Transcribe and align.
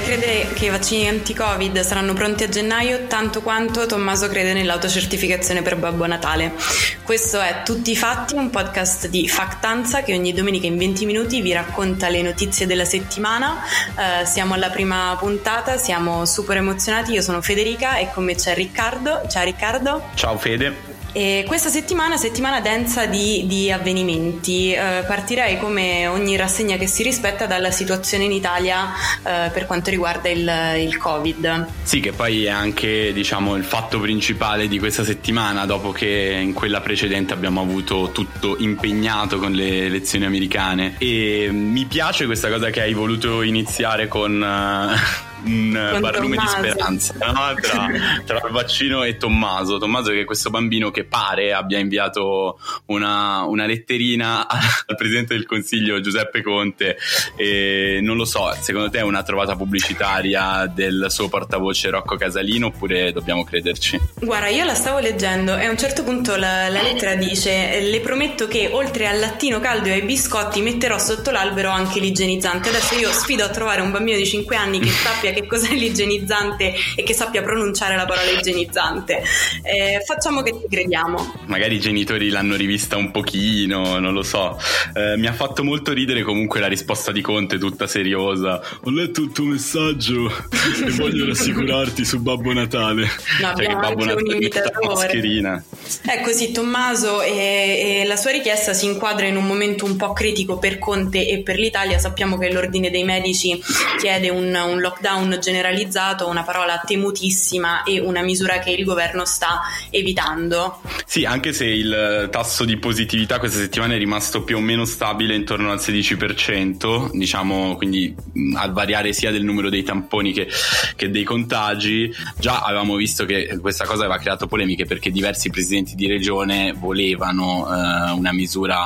lei 0.00 0.02
crede 0.02 0.52
che 0.54 0.66
i 0.66 0.68
vaccini 0.70 1.08
anti-Covid 1.08 1.80
saranno 1.80 2.14
pronti 2.14 2.44
a 2.44 2.48
gennaio 2.48 3.06
tanto 3.06 3.42
quanto 3.42 3.86
Tommaso 3.86 4.28
crede 4.28 4.52
nell'autocertificazione 4.52 5.62
per 5.62 5.76
Babbo 5.76 6.06
Natale. 6.06 6.54
Questo 7.02 7.40
è 7.40 7.62
Tutti 7.64 7.90
i 7.90 7.96
fatti, 7.96 8.34
un 8.34 8.50
podcast 8.50 9.08
di 9.08 9.28
Factanza 9.28 10.02
che 10.02 10.14
ogni 10.14 10.32
domenica 10.32 10.66
in 10.66 10.76
20 10.76 11.06
minuti 11.06 11.40
vi 11.42 11.52
racconta 11.52 12.08
le 12.08 12.22
notizie 12.22 12.66
della 12.66 12.84
settimana. 12.84 13.62
Uh, 13.94 14.24
siamo 14.24 14.54
alla 14.54 14.70
prima 14.70 15.16
puntata, 15.18 15.76
siamo 15.76 16.24
super 16.24 16.56
emozionati. 16.56 17.12
Io 17.12 17.22
sono 17.22 17.42
Federica 17.42 17.96
e 17.96 18.10
con 18.12 18.24
me 18.24 18.34
c'è 18.34 18.54
Riccardo. 18.54 19.22
Ciao 19.28 19.44
Riccardo. 19.44 20.10
Ciao 20.14 20.38
Fede. 20.38 20.89
E 21.12 21.44
questa 21.46 21.68
settimana, 21.68 22.16
settimana 22.16 22.60
densa 22.60 23.06
di, 23.06 23.44
di 23.46 23.70
avvenimenti, 23.70 24.72
eh, 24.72 25.04
partirei 25.06 25.58
come 25.58 26.06
ogni 26.06 26.36
rassegna 26.36 26.76
che 26.76 26.86
si 26.86 27.02
rispetta 27.02 27.46
dalla 27.46 27.70
situazione 27.70 28.24
in 28.24 28.32
Italia 28.32 28.92
eh, 29.22 29.50
per 29.50 29.66
quanto 29.66 29.90
riguarda 29.90 30.28
il, 30.28 30.50
il, 30.78 30.96
Covid. 30.96 31.66
Sì, 31.82 32.00
che 32.00 32.12
poi 32.12 32.44
è 32.44 32.50
anche 32.50 33.12
diciamo, 33.12 33.56
il 33.56 33.64
fatto 33.64 33.98
principale 33.98 34.68
di 34.68 34.78
questa 34.78 35.04
settimana, 35.04 35.66
dopo 35.66 35.90
che 35.90 36.38
in 36.40 36.52
quella 36.52 36.80
precedente 36.80 37.32
abbiamo 37.32 37.60
avuto 37.60 38.10
tutto 38.12 38.56
impegnato 38.58 39.38
con 39.38 39.52
le 39.52 39.86
elezioni 39.86 40.24
americane. 40.24 40.94
E 40.98 41.48
mi 41.50 41.86
piace 41.86 42.26
questa 42.26 42.48
cosa 42.48 42.70
che 42.70 42.82
hai 42.82 42.94
voluto 42.94 43.42
iniziare 43.42 44.06
con... 44.06 44.40
Uh, 44.40 45.28
un 45.44 45.98
barlume 46.00 46.36
di 46.36 46.46
speranza 46.46 47.14
no? 47.18 47.54
tra, 47.60 47.88
tra, 48.24 48.46
il 48.46 48.52
vaccino 48.52 49.02
e 49.02 49.16
Tommaso. 49.16 49.78
Tommaso 49.78 50.10
che 50.10 50.20
è 50.20 50.24
questo 50.24 50.50
bambino 50.50 50.90
che 50.90 51.04
pare 51.04 51.52
abbia 51.52 51.78
inviato 51.78 52.58
una, 52.86 53.44
una 53.44 53.66
letterina 53.66 54.46
al 54.48 54.96
presidente 54.96 55.34
del 55.34 55.46
consiglio 55.46 56.00
Giuseppe 56.00 56.42
Conte 56.42 56.96
e 57.36 58.00
non 58.02 58.16
lo 58.16 58.24
so, 58.24 58.54
secondo 58.60 58.90
te 58.90 58.98
è 58.98 59.02
una 59.02 59.22
trovata 59.22 59.56
pubblicitaria 59.56 60.70
del 60.72 61.06
suo 61.08 61.28
portavoce 61.28 61.90
Rocco 61.90 62.16
Casalino 62.16 62.66
oppure 62.66 63.12
dobbiamo 63.12 63.44
crederci? 63.44 63.98
Guarda, 64.14 64.48
io 64.48 64.64
la 64.64 64.74
stavo 64.74 64.98
leggendo 64.98 65.56
e 65.56 65.66
a 65.66 65.70
un 65.70 65.78
certo 65.78 66.02
punto 66.02 66.36
la, 66.36 66.68
la 66.68 66.82
lettera 66.82 67.14
dice 67.14 67.80
le 67.80 68.00
prometto 68.00 68.48
che 68.48 68.68
oltre 68.72 69.06
al 69.06 69.18
lattino 69.18 69.60
caldo 69.60 69.88
e 69.88 69.92
ai 69.92 70.02
biscotti 70.02 70.60
metterò 70.60 70.98
sotto 70.98 71.30
l'albero 71.30 71.70
anche 71.70 72.00
l'igienizzante. 72.00 72.68
Adesso 72.68 72.94
io 72.96 73.10
sfido 73.10 73.44
a 73.44 73.48
trovare 73.48 73.80
un 73.80 73.90
bambino 73.90 74.16
di 74.16 74.26
5 74.26 74.56
anni 74.56 74.78
che 74.80 74.90
sappia 74.90 75.29
sappia 75.30 75.32
che 75.32 75.46
cos'è 75.46 75.74
l'igienizzante 75.74 76.74
e 76.96 77.02
che 77.02 77.14
sappia 77.14 77.42
pronunciare 77.42 77.96
la 77.96 78.04
parola 78.04 78.30
igienizzante. 78.30 79.22
Eh, 79.62 80.02
facciamo 80.04 80.42
che 80.42 80.52
ti 80.52 80.66
crediamo. 80.68 81.34
Magari 81.46 81.76
i 81.76 81.80
genitori 81.80 82.28
l'hanno 82.28 82.56
rivista 82.56 82.96
un 82.96 83.10
pochino, 83.10 83.98
non 83.98 84.12
lo 84.12 84.22
so. 84.22 84.58
Eh, 84.94 85.16
mi 85.16 85.26
ha 85.26 85.32
fatto 85.32 85.64
molto 85.64 85.92
ridere 85.92 86.22
comunque 86.22 86.60
la 86.60 86.68
risposta 86.68 87.12
di 87.12 87.20
Conte, 87.20 87.58
tutta 87.58 87.86
seriosa. 87.86 88.60
Ho 88.82 88.90
letto 88.90 89.22
il 89.22 89.32
tuo 89.32 89.44
messaggio 89.44 90.28
e 90.86 90.90
voglio 90.92 91.26
rassicurarti 91.26 92.04
su 92.04 92.20
Babbo 92.20 92.52
Natale. 92.52 93.08
No, 93.40 93.54
cioè 93.56 93.66
che 93.66 93.74
Babbo 93.74 94.04
Natale 94.04 94.38
mette 94.38 94.60
la 94.60 94.88
mascherina. 94.88 95.64
È 96.02 96.20
così, 96.22 96.52
Tommaso, 96.52 97.22
e, 97.22 98.00
e 98.00 98.04
la 98.06 98.16
sua 98.16 98.30
richiesta 98.30 98.72
si 98.72 98.86
inquadra 98.86 99.26
in 99.26 99.36
un 99.36 99.46
momento 99.46 99.84
un 99.84 99.96
po' 99.96 100.12
critico 100.12 100.58
per 100.58 100.78
Conte 100.78 101.28
e 101.28 101.42
per 101.42 101.58
l'Italia. 101.58 101.98
Sappiamo 101.98 102.38
che 102.38 102.52
l'Ordine 102.52 102.90
dei 102.90 103.04
Medici 103.04 103.60
chiede 103.98 104.30
un, 104.30 104.54
un 104.54 104.80
lockdown 104.80 105.19
lockdown 105.20 105.38
generalizzato, 105.40 106.28
una 106.28 106.42
parola 106.42 106.80
temutissima 106.84 107.82
e 107.82 108.00
una 108.00 108.22
misura 108.22 108.58
che 108.58 108.70
il 108.70 108.84
governo 108.84 109.24
sta 109.24 109.60
evitando. 109.90 110.80
Sì, 111.04 111.24
anche 111.24 111.52
se 111.52 111.66
il 111.66 112.28
tasso 112.30 112.64
di 112.64 112.78
positività 112.78 113.38
questa 113.38 113.58
settimana 113.58 113.94
è 113.94 113.98
rimasto 113.98 114.42
più 114.42 114.56
o 114.56 114.60
meno 114.60 114.84
stabile 114.84 115.34
intorno 115.34 115.70
al 115.70 115.78
16%, 115.78 117.10
diciamo 117.12 117.76
quindi 117.76 118.14
al 118.54 118.72
variare 118.72 119.12
sia 119.12 119.30
del 119.30 119.44
numero 119.44 119.68
dei 119.68 119.82
tamponi 119.82 120.32
che, 120.32 120.48
che 120.96 121.10
dei 121.10 121.24
contagi, 121.24 122.12
già 122.36 122.60
avevamo 122.60 122.96
visto 122.96 123.24
che 123.24 123.58
questa 123.60 123.84
cosa 123.84 124.04
aveva 124.04 124.18
creato 124.18 124.46
polemiche 124.46 124.86
perché 124.86 125.10
diversi 125.10 125.50
presidenti 125.50 125.94
di 125.94 126.06
regione 126.06 126.72
volevano 126.72 127.66
eh, 127.66 128.10
una 128.12 128.32
misura 128.32 128.78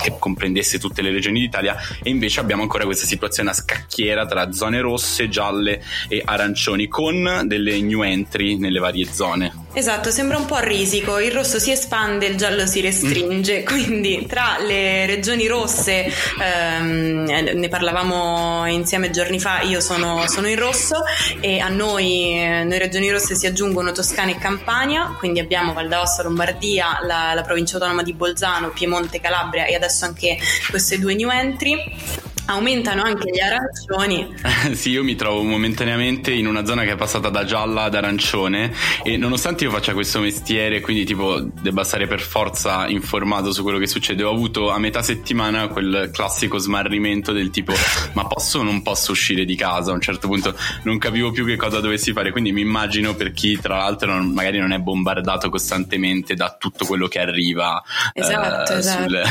che 0.00 0.16
comprendesse 0.18 0.78
tutte 0.78 1.02
le 1.02 1.10
regioni 1.10 1.40
d'Italia 1.40 1.76
e 2.02 2.10
invece 2.10 2.40
abbiamo 2.40 2.62
ancora 2.62 2.84
questa 2.84 3.06
situazione 3.06 3.50
a 3.50 3.54
scacchiera 3.54 4.26
tra 4.26 4.52
zone 4.52 4.80
rosse, 4.80 5.28
gialle 5.28 5.61
gialle 5.62 5.82
e 6.08 6.22
arancioni 6.24 6.88
con 6.88 7.42
delle 7.44 7.80
new 7.80 8.02
entry 8.02 8.58
nelle 8.58 8.80
varie 8.80 9.06
zone. 9.10 9.60
Esatto, 9.74 10.10
sembra 10.10 10.36
un 10.36 10.44
po' 10.44 10.58
risico, 10.58 11.18
il 11.18 11.32
rosso 11.32 11.58
si 11.58 11.70
espande, 11.70 12.26
il 12.26 12.36
giallo 12.36 12.66
si 12.66 12.82
restringe, 12.82 13.60
mm. 13.60 13.64
quindi 13.64 14.26
tra 14.28 14.58
le 14.58 15.06
regioni 15.06 15.46
rosse, 15.46 16.12
ehm, 16.40 17.24
ne 17.24 17.68
parlavamo 17.68 18.66
insieme 18.66 19.08
giorni 19.10 19.40
fa, 19.40 19.62
io 19.62 19.80
sono, 19.80 20.28
sono 20.28 20.46
in 20.48 20.58
rosso 20.58 21.02
e 21.40 21.58
a 21.58 21.68
noi, 21.68 22.34
noi 22.64 22.78
regioni 22.78 23.10
rosse 23.10 23.34
si 23.34 23.46
aggiungono 23.46 23.92
Toscana 23.92 24.32
e 24.32 24.36
Campania, 24.36 25.14
quindi 25.18 25.40
abbiamo 25.40 25.72
Val 25.72 25.88
d'Aosta, 25.88 26.22
Lombardia, 26.22 26.98
la, 27.06 27.32
la 27.32 27.42
provincia 27.42 27.76
autonoma 27.76 28.02
di 28.02 28.12
Bolzano, 28.12 28.70
Piemonte, 28.70 29.20
Calabria 29.20 29.64
e 29.64 29.74
adesso 29.74 30.04
anche 30.04 30.36
queste 30.68 30.98
due 30.98 31.14
new 31.14 31.30
entry. 31.30 32.21
Aumentano 32.46 33.02
anche 33.02 33.30
gli 33.30 33.38
arancioni. 33.38 34.34
sì, 34.74 34.90
io 34.90 35.04
mi 35.04 35.14
trovo 35.14 35.42
momentaneamente 35.42 36.32
in 36.32 36.48
una 36.48 36.64
zona 36.64 36.82
che 36.82 36.92
è 36.92 36.96
passata 36.96 37.28
da 37.28 37.44
gialla 37.44 37.84
ad 37.84 37.94
arancione 37.94 38.72
e 39.04 39.16
nonostante 39.16 39.62
io 39.64 39.70
faccia 39.70 39.92
questo 39.92 40.18
mestiere, 40.18 40.80
quindi 40.80 41.04
tipo 41.04 41.40
debba 41.40 41.84
stare 41.84 42.08
per 42.08 42.20
forza 42.20 42.88
informato 42.88 43.52
su 43.52 43.62
quello 43.62 43.78
che 43.78 43.86
succede, 43.86 44.24
ho 44.24 44.32
avuto 44.32 44.70
a 44.70 44.78
metà 44.78 45.02
settimana 45.02 45.68
quel 45.68 46.10
classico 46.12 46.58
smarrimento 46.58 47.32
del 47.32 47.50
tipo 47.50 47.72
ma 48.14 48.26
posso 48.26 48.58
o 48.58 48.62
non 48.64 48.82
posso 48.82 49.12
uscire 49.12 49.44
di 49.44 49.54
casa? 49.54 49.92
A 49.92 49.94
un 49.94 50.00
certo 50.00 50.26
punto 50.26 50.54
non 50.82 50.98
capivo 50.98 51.30
più 51.30 51.46
che 51.46 51.54
cosa 51.56 51.78
dovessi 51.78 52.12
fare, 52.12 52.32
quindi 52.32 52.50
mi 52.50 52.60
immagino 52.60 53.14
per 53.14 53.32
chi 53.32 53.56
tra 53.60 53.76
l'altro 53.76 54.12
non, 54.12 54.32
magari 54.32 54.58
non 54.58 54.72
è 54.72 54.78
bombardato 54.78 55.48
costantemente 55.48 56.34
da 56.34 56.56
tutto 56.58 56.84
quello 56.86 57.06
che 57.06 57.20
arriva 57.20 57.80
esatto, 58.12 58.72
eh, 58.72 58.78
esatto. 58.78 59.02
sulle, 59.04 59.24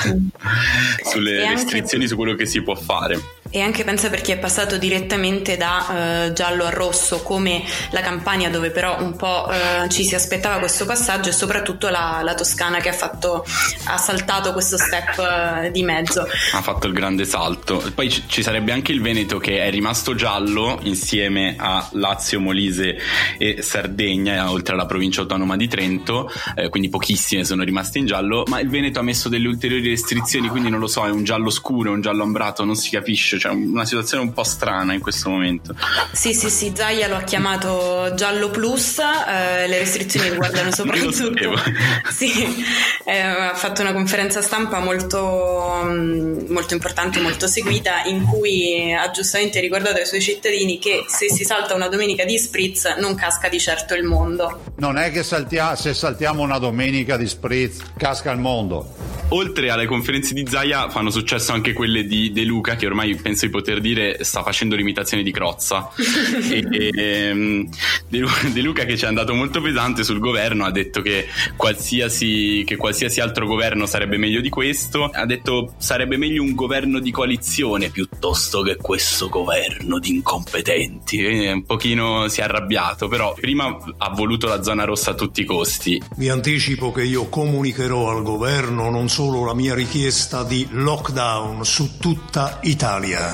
sulle 1.03 1.49
restrizioni, 1.49 2.07
su 2.07 2.15
quello 2.15 2.35
che 2.35 2.45
si 2.45 2.61
può 2.61 2.73
fare 2.75 2.99
fare. 3.01 3.40
E 3.53 3.59
anche 3.59 3.83
pensa 3.83 4.09
perché 4.09 4.33
è 4.33 4.37
passato 4.37 4.77
direttamente 4.77 5.57
da 5.57 6.27
eh, 6.27 6.33
giallo 6.33 6.63
a 6.63 6.69
rosso 6.69 7.21
come 7.21 7.61
la 7.91 7.99
Campania 7.99 8.49
dove 8.49 8.71
però 8.71 9.01
un 9.01 9.17
po' 9.17 9.49
eh, 9.51 9.89
ci 9.89 10.05
si 10.05 10.15
aspettava 10.15 10.59
questo 10.59 10.85
passaggio 10.85 11.29
e 11.29 11.33
soprattutto 11.33 11.89
la, 11.89 12.21
la 12.23 12.33
Toscana 12.33 12.79
che 12.79 12.87
ha, 12.87 12.93
fatto, 12.93 13.45
ha 13.85 13.97
saltato 13.97 14.53
questo 14.53 14.77
step 14.77 15.19
eh, 15.65 15.71
di 15.71 15.83
mezzo. 15.83 16.25
Ha 16.53 16.61
fatto 16.61 16.87
il 16.87 16.93
grande 16.93 17.25
salto. 17.25 17.83
Poi 17.93 18.07
c- 18.07 18.23
ci 18.27 18.41
sarebbe 18.41 18.71
anche 18.71 18.93
il 18.93 19.01
Veneto 19.01 19.37
che 19.37 19.59
è 19.59 19.69
rimasto 19.69 20.15
giallo 20.15 20.79
insieme 20.83 21.55
a 21.57 21.85
Lazio, 21.91 22.39
Molise 22.39 22.97
e 23.37 23.61
Sardegna 23.61 24.49
oltre 24.49 24.75
alla 24.75 24.85
provincia 24.85 25.21
autonoma 25.21 25.57
di 25.57 25.67
Trento, 25.67 26.31
eh, 26.55 26.69
quindi 26.69 26.87
pochissime 26.87 27.43
sono 27.43 27.63
rimaste 27.63 27.99
in 27.99 28.05
giallo, 28.05 28.45
ma 28.47 28.61
il 28.61 28.69
Veneto 28.69 28.99
ha 28.99 29.03
messo 29.03 29.27
delle 29.27 29.47
ulteriori 29.47 29.89
restrizioni 29.89 30.47
quindi 30.47 30.69
non 30.69 30.79
lo 30.79 30.87
so, 30.87 31.05
è 31.05 31.09
un 31.09 31.25
giallo 31.25 31.49
scuro, 31.49 31.91
un 31.91 32.01
giallo 32.01 32.23
ambrato, 32.23 32.63
non 32.63 32.75
si 32.75 32.89
capisce 32.89 33.39
cioè 33.41 33.53
una 33.53 33.85
situazione 33.85 34.23
un 34.23 34.33
po' 34.33 34.43
strana 34.43 34.93
in 34.93 34.99
questo 34.99 35.31
momento. 35.31 35.73
Sì, 36.11 36.35
sì, 36.35 36.51
sì, 36.51 36.71
Zaia 36.75 37.07
lo 37.07 37.15
ha 37.15 37.23
chiamato 37.23 38.13
Giallo 38.13 38.51
Plus, 38.51 38.99
eh, 38.99 39.67
le 39.67 39.79
restrizioni 39.79 40.29
riguardano 40.29 40.69
soprattutto... 40.71 41.33
sì, 42.11 42.63
eh, 43.03 43.19
ha 43.19 43.55
fatto 43.55 43.81
una 43.81 43.93
conferenza 43.93 44.43
stampa 44.43 44.77
molto, 44.77 45.81
mm, 45.85 46.51
molto 46.51 46.75
importante, 46.75 47.19
molto 47.19 47.47
seguita, 47.47 48.03
in 48.03 48.25
cui 48.25 48.93
ha 48.93 49.09
giustamente 49.09 49.59
ricordato 49.59 49.97
ai 49.97 50.05
suoi 50.05 50.21
cittadini 50.21 50.77
che 50.77 51.05
se 51.07 51.27
si 51.31 51.43
salta 51.43 51.73
una 51.73 51.87
domenica 51.87 52.23
di 52.25 52.37
spritz 52.37 52.95
non 52.99 53.15
casca 53.15 53.49
di 53.49 53.59
certo 53.59 53.95
il 53.95 54.03
mondo. 54.03 54.65
Non 54.75 54.99
è 54.99 55.11
che 55.11 55.23
saltia- 55.23 55.75
se 55.75 55.95
saltiamo 55.95 56.43
una 56.43 56.59
domenica 56.59 57.17
di 57.17 57.27
spritz 57.27 57.79
casca 57.97 58.29
il 58.29 58.39
mondo 58.39 59.20
oltre 59.33 59.69
alle 59.69 59.85
conferenze 59.85 60.33
di 60.33 60.45
Zaya 60.47 60.89
fanno 60.89 61.09
successo 61.09 61.51
anche 61.51 61.73
quelle 61.73 62.05
di 62.05 62.31
De 62.31 62.43
Luca 62.43 62.75
che 62.75 62.85
ormai 62.85 63.15
penso 63.15 63.45
di 63.45 63.51
poter 63.51 63.79
dire 63.79 64.23
sta 64.23 64.43
facendo 64.43 64.75
l'imitazione 64.75 65.23
di 65.23 65.31
Crozza. 65.31 65.89
E, 66.51 66.65
e, 66.69 66.91
ehm, 66.93 67.69
De, 68.07 68.61
Luca 68.61 68.83
che 68.83 68.97
ci 68.97 69.05
è 69.05 69.07
andato 69.07 69.33
molto 69.33 69.61
pesante 69.61 70.03
sul 70.03 70.19
governo 70.19 70.65
ha 70.65 70.71
detto 70.71 71.01
che 71.01 71.27
qualsiasi, 71.55 72.63
che 72.65 72.75
qualsiasi 72.75 73.21
altro 73.21 73.45
governo 73.45 73.85
sarebbe 73.85 74.17
meglio 74.17 74.41
di 74.41 74.49
questo. 74.49 75.05
Ha 75.05 75.25
detto 75.25 75.75
sarebbe 75.77 76.17
meglio 76.17 76.43
un 76.43 76.53
governo 76.53 76.99
di 76.99 77.11
coalizione 77.11 77.89
piuttosto 77.89 78.63
che 78.63 78.75
questo 78.75 79.29
governo 79.29 79.99
di 79.99 80.09
incompetenti. 80.09 81.23
E 81.23 81.51
un 81.51 81.63
pochino 81.63 82.27
si 82.27 82.41
è 82.41 82.43
arrabbiato 82.43 83.07
però 83.07 83.33
prima 83.33 83.77
ha 83.97 84.09
voluto 84.09 84.47
la 84.47 84.61
zona 84.61 84.83
rossa 84.83 85.11
a 85.11 85.15
tutti 85.15 85.41
i 85.41 85.45
costi. 85.45 86.01
Vi 86.17 86.27
anticipo 86.27 86.91
che 86.91 87.03
io 87.03 87.29
comunicherò 87.29 88.09
al 88.09 88.23
governo 88.23 88.89
non 88.89 89.07
solo 89.07 89.20
solo 89.21 89.45
la 89.45 89.53
mia 89.53 89.75
richiesta 89.75 90.43
di 90.43 90.67
lockdown 90.71 91.63
su 91.63 91.99
tutta 91.99 92.57
Italia, 92.63 93.31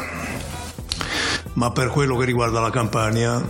ma 1.54 1.72
per 1.72 1.92
quello 1.92 2.18
che 2.18 2.26
riguarda 2.26 2.60
la 2.60 2.70
Campania 2.70 3.42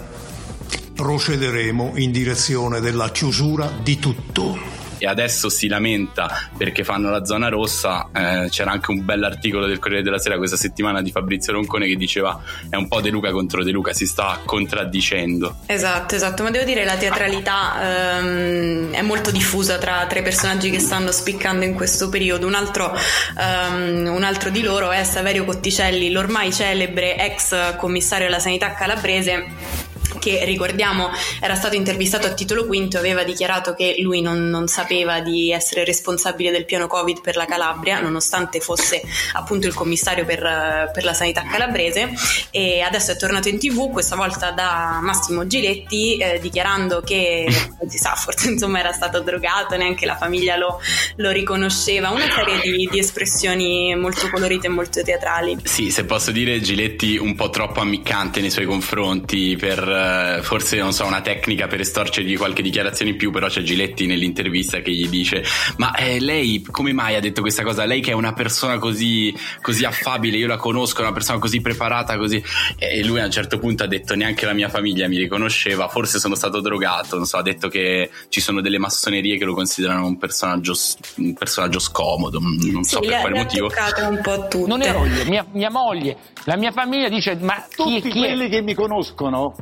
procederemo 0.94 1.94
in 1.96 2.12
direzione 2.12 2.80
della 2.80 3.10
chiusura 3.10 3.72
di 3.82 3.98
tutto. 3.98 4.77
E 4.98 5.08
adesso 5.08 5.50
si 5.50 5.68
lamenta 5.68 6.50
perché 6.58 6.84
fanno 6.84 7.10
la 7.10 7.26
zona 7.26 7.50
rossa. 7.50 8.10
Eh, 8.14 8.48
c'era 8.50 8.72
anche 8.72 8.92
un 8.92 9.04
bell'articolo 9.04 9.66
del 9.68 9.80
Corriere 9.80 10.04
della 10.04 10.20
Sera 10.20 10.38
questa 10.38 10.58
settimana 10.58 11.02
di 11.02 11.12
Fabrizio 11.12 11.54
Roncone 11.54 11.88
che 11.88 11.96
diceva 11.96 12.40
è 12.70 12.76
un 12.76 12.88
po' 12.88 13.02
De 13.02 13.10
Luca 13.10 13.32
contro 13.32 13.64
De 13.64 13.72
Luca, 13.72 13.94
si 13.94 14.06
sta 14.06 14.40
contraddicendo. 14.46 15.58
Esatto, 15.66 16.16
esatto, 16.16 16.44
ma 16.44 16.52
devo 16.52 16.66
dire 16.66 16.84
la 16.84 16.96
teatralità 16.96 18.20
ehm, 18.20 18.92
è 18.92 19.02
molto 19.02 19.32
diffusa 19.32 19.78
tra, 19.78 20.06
tra, 20.08 20.20
i 20.20 20.24
personaggi 20.24 20.70
che 20.70 20.80
stanno 20.80 21.12
spiccando 21.12 21.66
in 21.66 21.74
questo 21.74 22.10
periodo. 22.10 22.48
Un 22.48 22.56
altro, 22.56 22.94
ehm, 23.38 24.08
un 24.14 24.24
altro 24.24 24.50
di 24.50 24.62
loro 24.62 24.92
è 24.92 25.04
Saverio 25.04 25.46
Cotticelli, 25.46 26.12
l'ormai 26.12 26.52
celebre 26.52 27.18
ex 27.18 27.76
commissario 27.78 28.28
alla 28.28 28.40
sanità 28.40 28.74
calabrese 28.74 29.86
che 30.28 30.44
ricordiamo 30.44 31.10
era 31.40 31.56
stato 31.56 31.76
intervistato 31.76 32.28
a 32.28 32.34
titolo 32.34 32.66
quinto 32.66 32.98
aveva 32.98 33.24
dichiarato 33.24 33.74
che 33.74 33.96
lui 34.00 34.20
non, 34.20 34.50
non, 34.50 34.68
sapeva 34.68 35.22
di 35.22 35.52
essere 35.52 35.86
responsabile 35.86 36.52
del 36.52 36.66
piano 36.66 36.88
Covid 36.88 37.22
per 37.22 37.38
la 37.38 37.46
Calabria, 37.46 38.02
nonostante 38.02 38.60
fosse 38.60 39.02
appunto 39.34 39.68
il 39.68 39.74
commissario 39.74 40.26
per, 40.26 40.92
per 40.94 41.04
la 41.06 41.14
sanità 41.14 41.44
calabrese. 41.44 42.12
E 42.52 42.82
adesso 42.82 43.12
è 43.12 43.18
tornato 43.18 43.48
in 43.48 43.58
tv, 43.58 43.90
questa 43.90 44.18
volta 44.18 44.52
da 44.52 45.00
Massimo 45.02 45.48
Giletti, 45.48 46.18
eh, 46.18 46.40
dichiarando 46.40 47.02
che 47.02 47.48
non 47.80 47.90
si 47.90 47.98
sa, 47.98 48.14
forse 48.16 48.50
insomma 48.50 48.80
era 48.80 48.92
stato 48.92 49.22
drogato, 49.22 49.78
neanche 49.78 50.06
la 50.06 50.18
famiglia 50.18 50.58
lo, 50.58 50.82
lo 51.18 51.32
riconosceva. 51.32 52.10
Una 52.10 52.30
serie 52.30 52.60
di, 52.60 52.90
di 52.92 53.00
espressioni 53.00 53.96
molto 53.96 54.30
colorite 54.30 54.68
e 54.68 54.70
molto 54.70 55.02
teatrali. 55.02 55.58
Sì, 55.64 55.90
se 55.90 56.04
posso 56.04 56.32
dire, 56.32 56.60
Giletti 56.60 57.16
un 57.18 57.36
po' 57.36 57.50
troppo 57.50 57.80
ammiccante 57.80 58.42
nei 58.42 58.50
suoi 58.50 58.66
confronti 58.66 59.56
per 59.56 59.88
eh, 60.38 60.42
forse 60.42 60.78
non 60.78 60.94
so, 60.94 61.06
una 61.06 61.22
tecnica 61.22 61.68
per 61.68 61.82
estorcergli 61.82 62.38
qualche 62.38 62.62
dichiarazione 62.62 63.12
in 63.12 63.18
più, 63.18 63.32
però 63.32 63.48
c'è 63.48 63.62
Giletti 63.62 64.06
nell'intervista 64.06 64.80
che 64.80 64.92
gli 64.92 65.08
dice 65.08 65.44
ma 65.78 65.94
eh, 65.96 66.20
lei 66.20 66.66
come 66.70 66.94
mai 66.94 67.16
ha 67.16 67.20
detto 67.20 67.42
questa 67.42 67.64
cosa? 67.64 67.86
Lei 67.86 68.02
che 68.02 68.12
è 68.12 68.14
una 68.14 68.34
persona 68.34 68.78
così, 68.78 69.34
così 69.62 69.86
affabile, 69.86 70.38
io 70.38 70.48
la 70.48 70.58
conosco, 70.58 71.00
è 71.00 71.04
una 71.04 71.14
persona 71.14 71.40
così 71.40 71.62
preparata, 71.62 72.18
così... 72.18 72.44
E 72.78 73.04
lui 73.04 73.20
a 73.20 73.26
un 73.26 73.32
certo 73.32 73.58
punto 73.58 73.84
ha 73.84 73.88
detto 73.88 74.16
neanche 74.16 74.46
la 74.46 74.54
mia 74.54 74.70
famiglia 74.70 75.08
mi 75.08 75.18
riconosceva, 75.18 75.88
forse 75.88 76.20
sono 76.20 76.36
stato 76.36 76.62
drogato, 76.62 77.16
non 77.16 77.26
so, 77.26 77.38
ha 77.38 77.42
detto 77.42 77.68
che 77.68 78.10
ci 78.30 78.42
sono 78.42 78.62
delle 78.62 78.78
massonerie 78.78 79.38
che 79.38 79.46
lo 79.46 79.54
considerano 79.54 80.06
un 80.06 80.18
personaggio, 80.18 80.74
un 81.16 81.34
personaggio 81.34 81.80
scomodo, 81.80 82.40
non 82.40 82.84
so 82.84 83.02
sì, 83.02 83.08
per 83.08 83.20
quale 83.22 83.38
motivo. 83.38 83.70
Un 83.98 84.20
po 84.22 84.48
tutte. 84.48 84.68
Non 84.68 84.82
ero 84.82 85.06
io, 85.06 85.26
mia, 85.26 85.46
mia 85.52 85.70
moglie, 85.70 86.18
la 86.46 86.56
mia 86.56 86.72
famiglia 86.72 87.10
dice 87.10 87.36
ma 87.42 87.66
tutti 87.74 88.02
chi, 88.02 88.10
chi 88.10 88.20
quelli 88.20 88.48
è? 88.48 88.50
che 88.50 88.62
mi 88.62 88.74
conoscono 88.74 89.54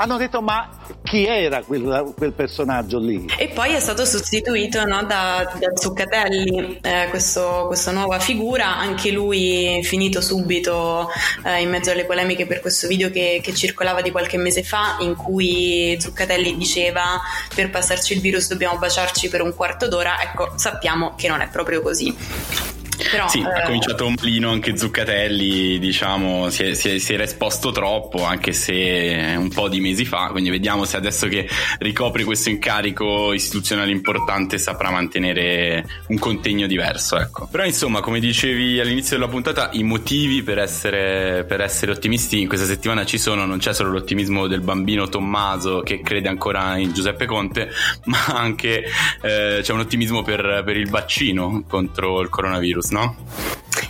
hanno 0.00 0.16
detto 0.16 0.40
ma 0.40 0.68
chi 1.02 1.26
era 1.26 1.62
quel, 1.62 2.12
quel, 2.16 2.32
personaggio 2.32 2.98
lì? 2.98 3.26
E 3.36 3.48
poi 3.48 3.72
è 3.72 3.80
stato 3.80 4.04
sostituito 4.04 4.84
no, 4.84 5.02
da, 5.02 5.50
da, 5.58 5.70
Zuccatelli, 5.74 6.78
eh, 6.80 7.06
questo, 7.10 7.64
questa 7.66 7.90
nuova 7.90 8.20
figura, 8.20 8.76
anche 8.76 9.10
lui 9.10 9.80
finito 9.82 10.20
subito 10.20 11.08
eh, 11.44 11.62
in 11.62 11.70
mezzo 11.70 11.90
alle 11.90 12.04
polemiche 12.04 12.46
per 12.46 12.60
questo 12.60 12.86
video 12.86 13.10
che, 13.10 13.40
che, 13.42 13.54
circolava 13.54 14.00
di 14.00 14.12
qualche 14.12 14.36
mese 14.36 14.62
fa 14.62 14.98
in 15.00 15.16
cui 15.16 15.96
Zuccatelli 15.98 16.56
diceva 16.56 17.20
per 17.52 17.70
passarci 17.70 18.12
il 18.12 18.20
virus 18.20 18.48
dobbiamo 18.48 18.78
baciarci 18.78 19.28
per 19.28 19.42
un 19.42 19.54
quarto 19.54 19.88
d'ora, 19.88 20.22
ecco 20.22 20.52
sappiamo 20.56 21.14
che 21.16 21.26
non 21.26 21.40
è 21.40 21.48
proprio 21.48 21.82
così. 21.82 22.76
Però, 23.10 23.28
sì, 23.28 23.40
eh... 23.40 23.44
ha 23.44 23.62
cominciato 23.64 24.06
un 24.06 24.14
plino 24.16 24.50
anche 24.50 24.76
Zuccatelli, 24.76 25.78
diciamo, 25.78 26.50
si, 26.50 26.64
è, 26.64 26.74
si, 26.74 26.90
è, 26.90 26.98
si, 26.98 27.14
era 27.14 27.22
esposto 27.22 27.70
troppo, 27.70 28.24
anche 28.24 28.52
se 28.52 29.34
un 29.36 29.48
po' 29.50 29.68
di 29.68 29.80
mesi 29.80 30.04
fa, 30.04 30.28
quindi 30.30 30.50
vediamo 30.50 30.84
se 30.84 30.96
adesso 30.96 31.28
che 31.28 31.48
ricopre 31.78 32.24
questo 32.24 32.48
incarico 32.48 33.32
istituzionale 33.32 33.92
importante 33.92 34.58
saprà 34.58 34.90
mantenere 34.90 35.86
un 36.08 36.18
contegno 36.18 36.66
diverso, 36.66 37.18
ecco. 37.18 37.48
Però 37.50 37.64
insomma, 37.64 38.00
come 38.00 38.20
dicevi 38.20 38.80
all'inizio 38.80 39.16
della 39.16 39.28
puntata, 39.28 39.70
i 39.72 39.84
motivi 39.84 40.42
per 40.42 40.58
essere, 40.58 41.44
per 41.46 41.60
essere 41.60 41.92
ottimisti 41.92 42.40
in 42.40 42.48
questa 42.48 42.66
settimana 42.66 43.04
ci 43.04 43.18
sono, 43.18 43.46
non 43.46 43.58
c'è 43.58 43.72
solo 43.72 43.90
l'ottimismo 43.90 44.46
del 44.46 44.60
bambino 44.60 45.08
Tommaso 45.08 45.80
che 45.80 46.00
crede 46.00 46.28
ancora 46.28 46.76
in 46.76 46.92
Giuseppe 46.92 47.26
Conte, 47.26 47.70
ma 48.04 48.24
anche 48.26 48.84
eh, 49.22 49.60
c'è 49.62 49.72
un 49.72 49.80
ottimismo 49.80 50.22
per, 50.22 50.62
per 50.64 50.76
il 50.76 50.88
vaccino 50.88 51.64
contro 51.68 52.20
il 52.20 52.28
coronavirus 52.28 52.87
no? 52.92 53.16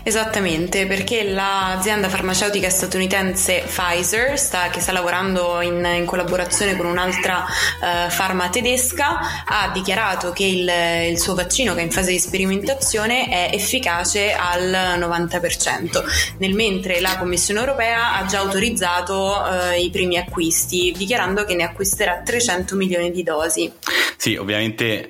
Esattamente, 0.03 0.87
perché 0.87 1.25
l'azienda 1.25 2.09
farmaceutica 2.09 2.71
statunitense 2.71 3.65
Pfizer, 3.67 4.39
sta, 4.39 4.69
che 4.71 4.81
sta 4.81 4.93
lavorando 4.93 5.61
in, 5.61 5.85
in, 5.97 6.05
collaborazione 6.05 6.77
con 6.77 6.87
un'altra 6.87 7.45
uh, 7.45 8.11
farma 8.11 8.49
tedesca, 8.49 9.45
ha 9.45 9.71
dichiarato 9.73 10.33
che 10.33 10.45
il, 10.45 10.71
il, 11.11 11.19
suo 11.19 11.35
vaccino, 11.35 11.75
che 11.75 11.81
è 11.81 11.85
in 11.85 11.91
fase 11.91 12.13
di 12.13 12.19
sperimentazione, 12.19 13.29
è 13.29 13.51
efficace 13.53 14.33
al 14.33 14.71
90%, 14.99 16.03
nel 16.39 16.55
mentre 16.55 17.01
la 17.01 17.19
Commissione 17.19 17.61
europea 17.61 18.17
ha 18.17 18.25
già 18.25 18.39
autorizzato 18.39 19.15
uh, 19.15 19.79
i 19.79 19.91
primi 19.91 20.17
acquisti, 20.17 20.95
dichiarando 20.97 21.45
che 21.45 21.55
ne 21.55 21.65
acquisterà 21.65 22.23
300 22.25 22.77
milioni 22.77 23.11
di 23.11 23.23
dosi. 23.23 23.71
Sì, 24.17 24.37
ovviamente 24.37 25.09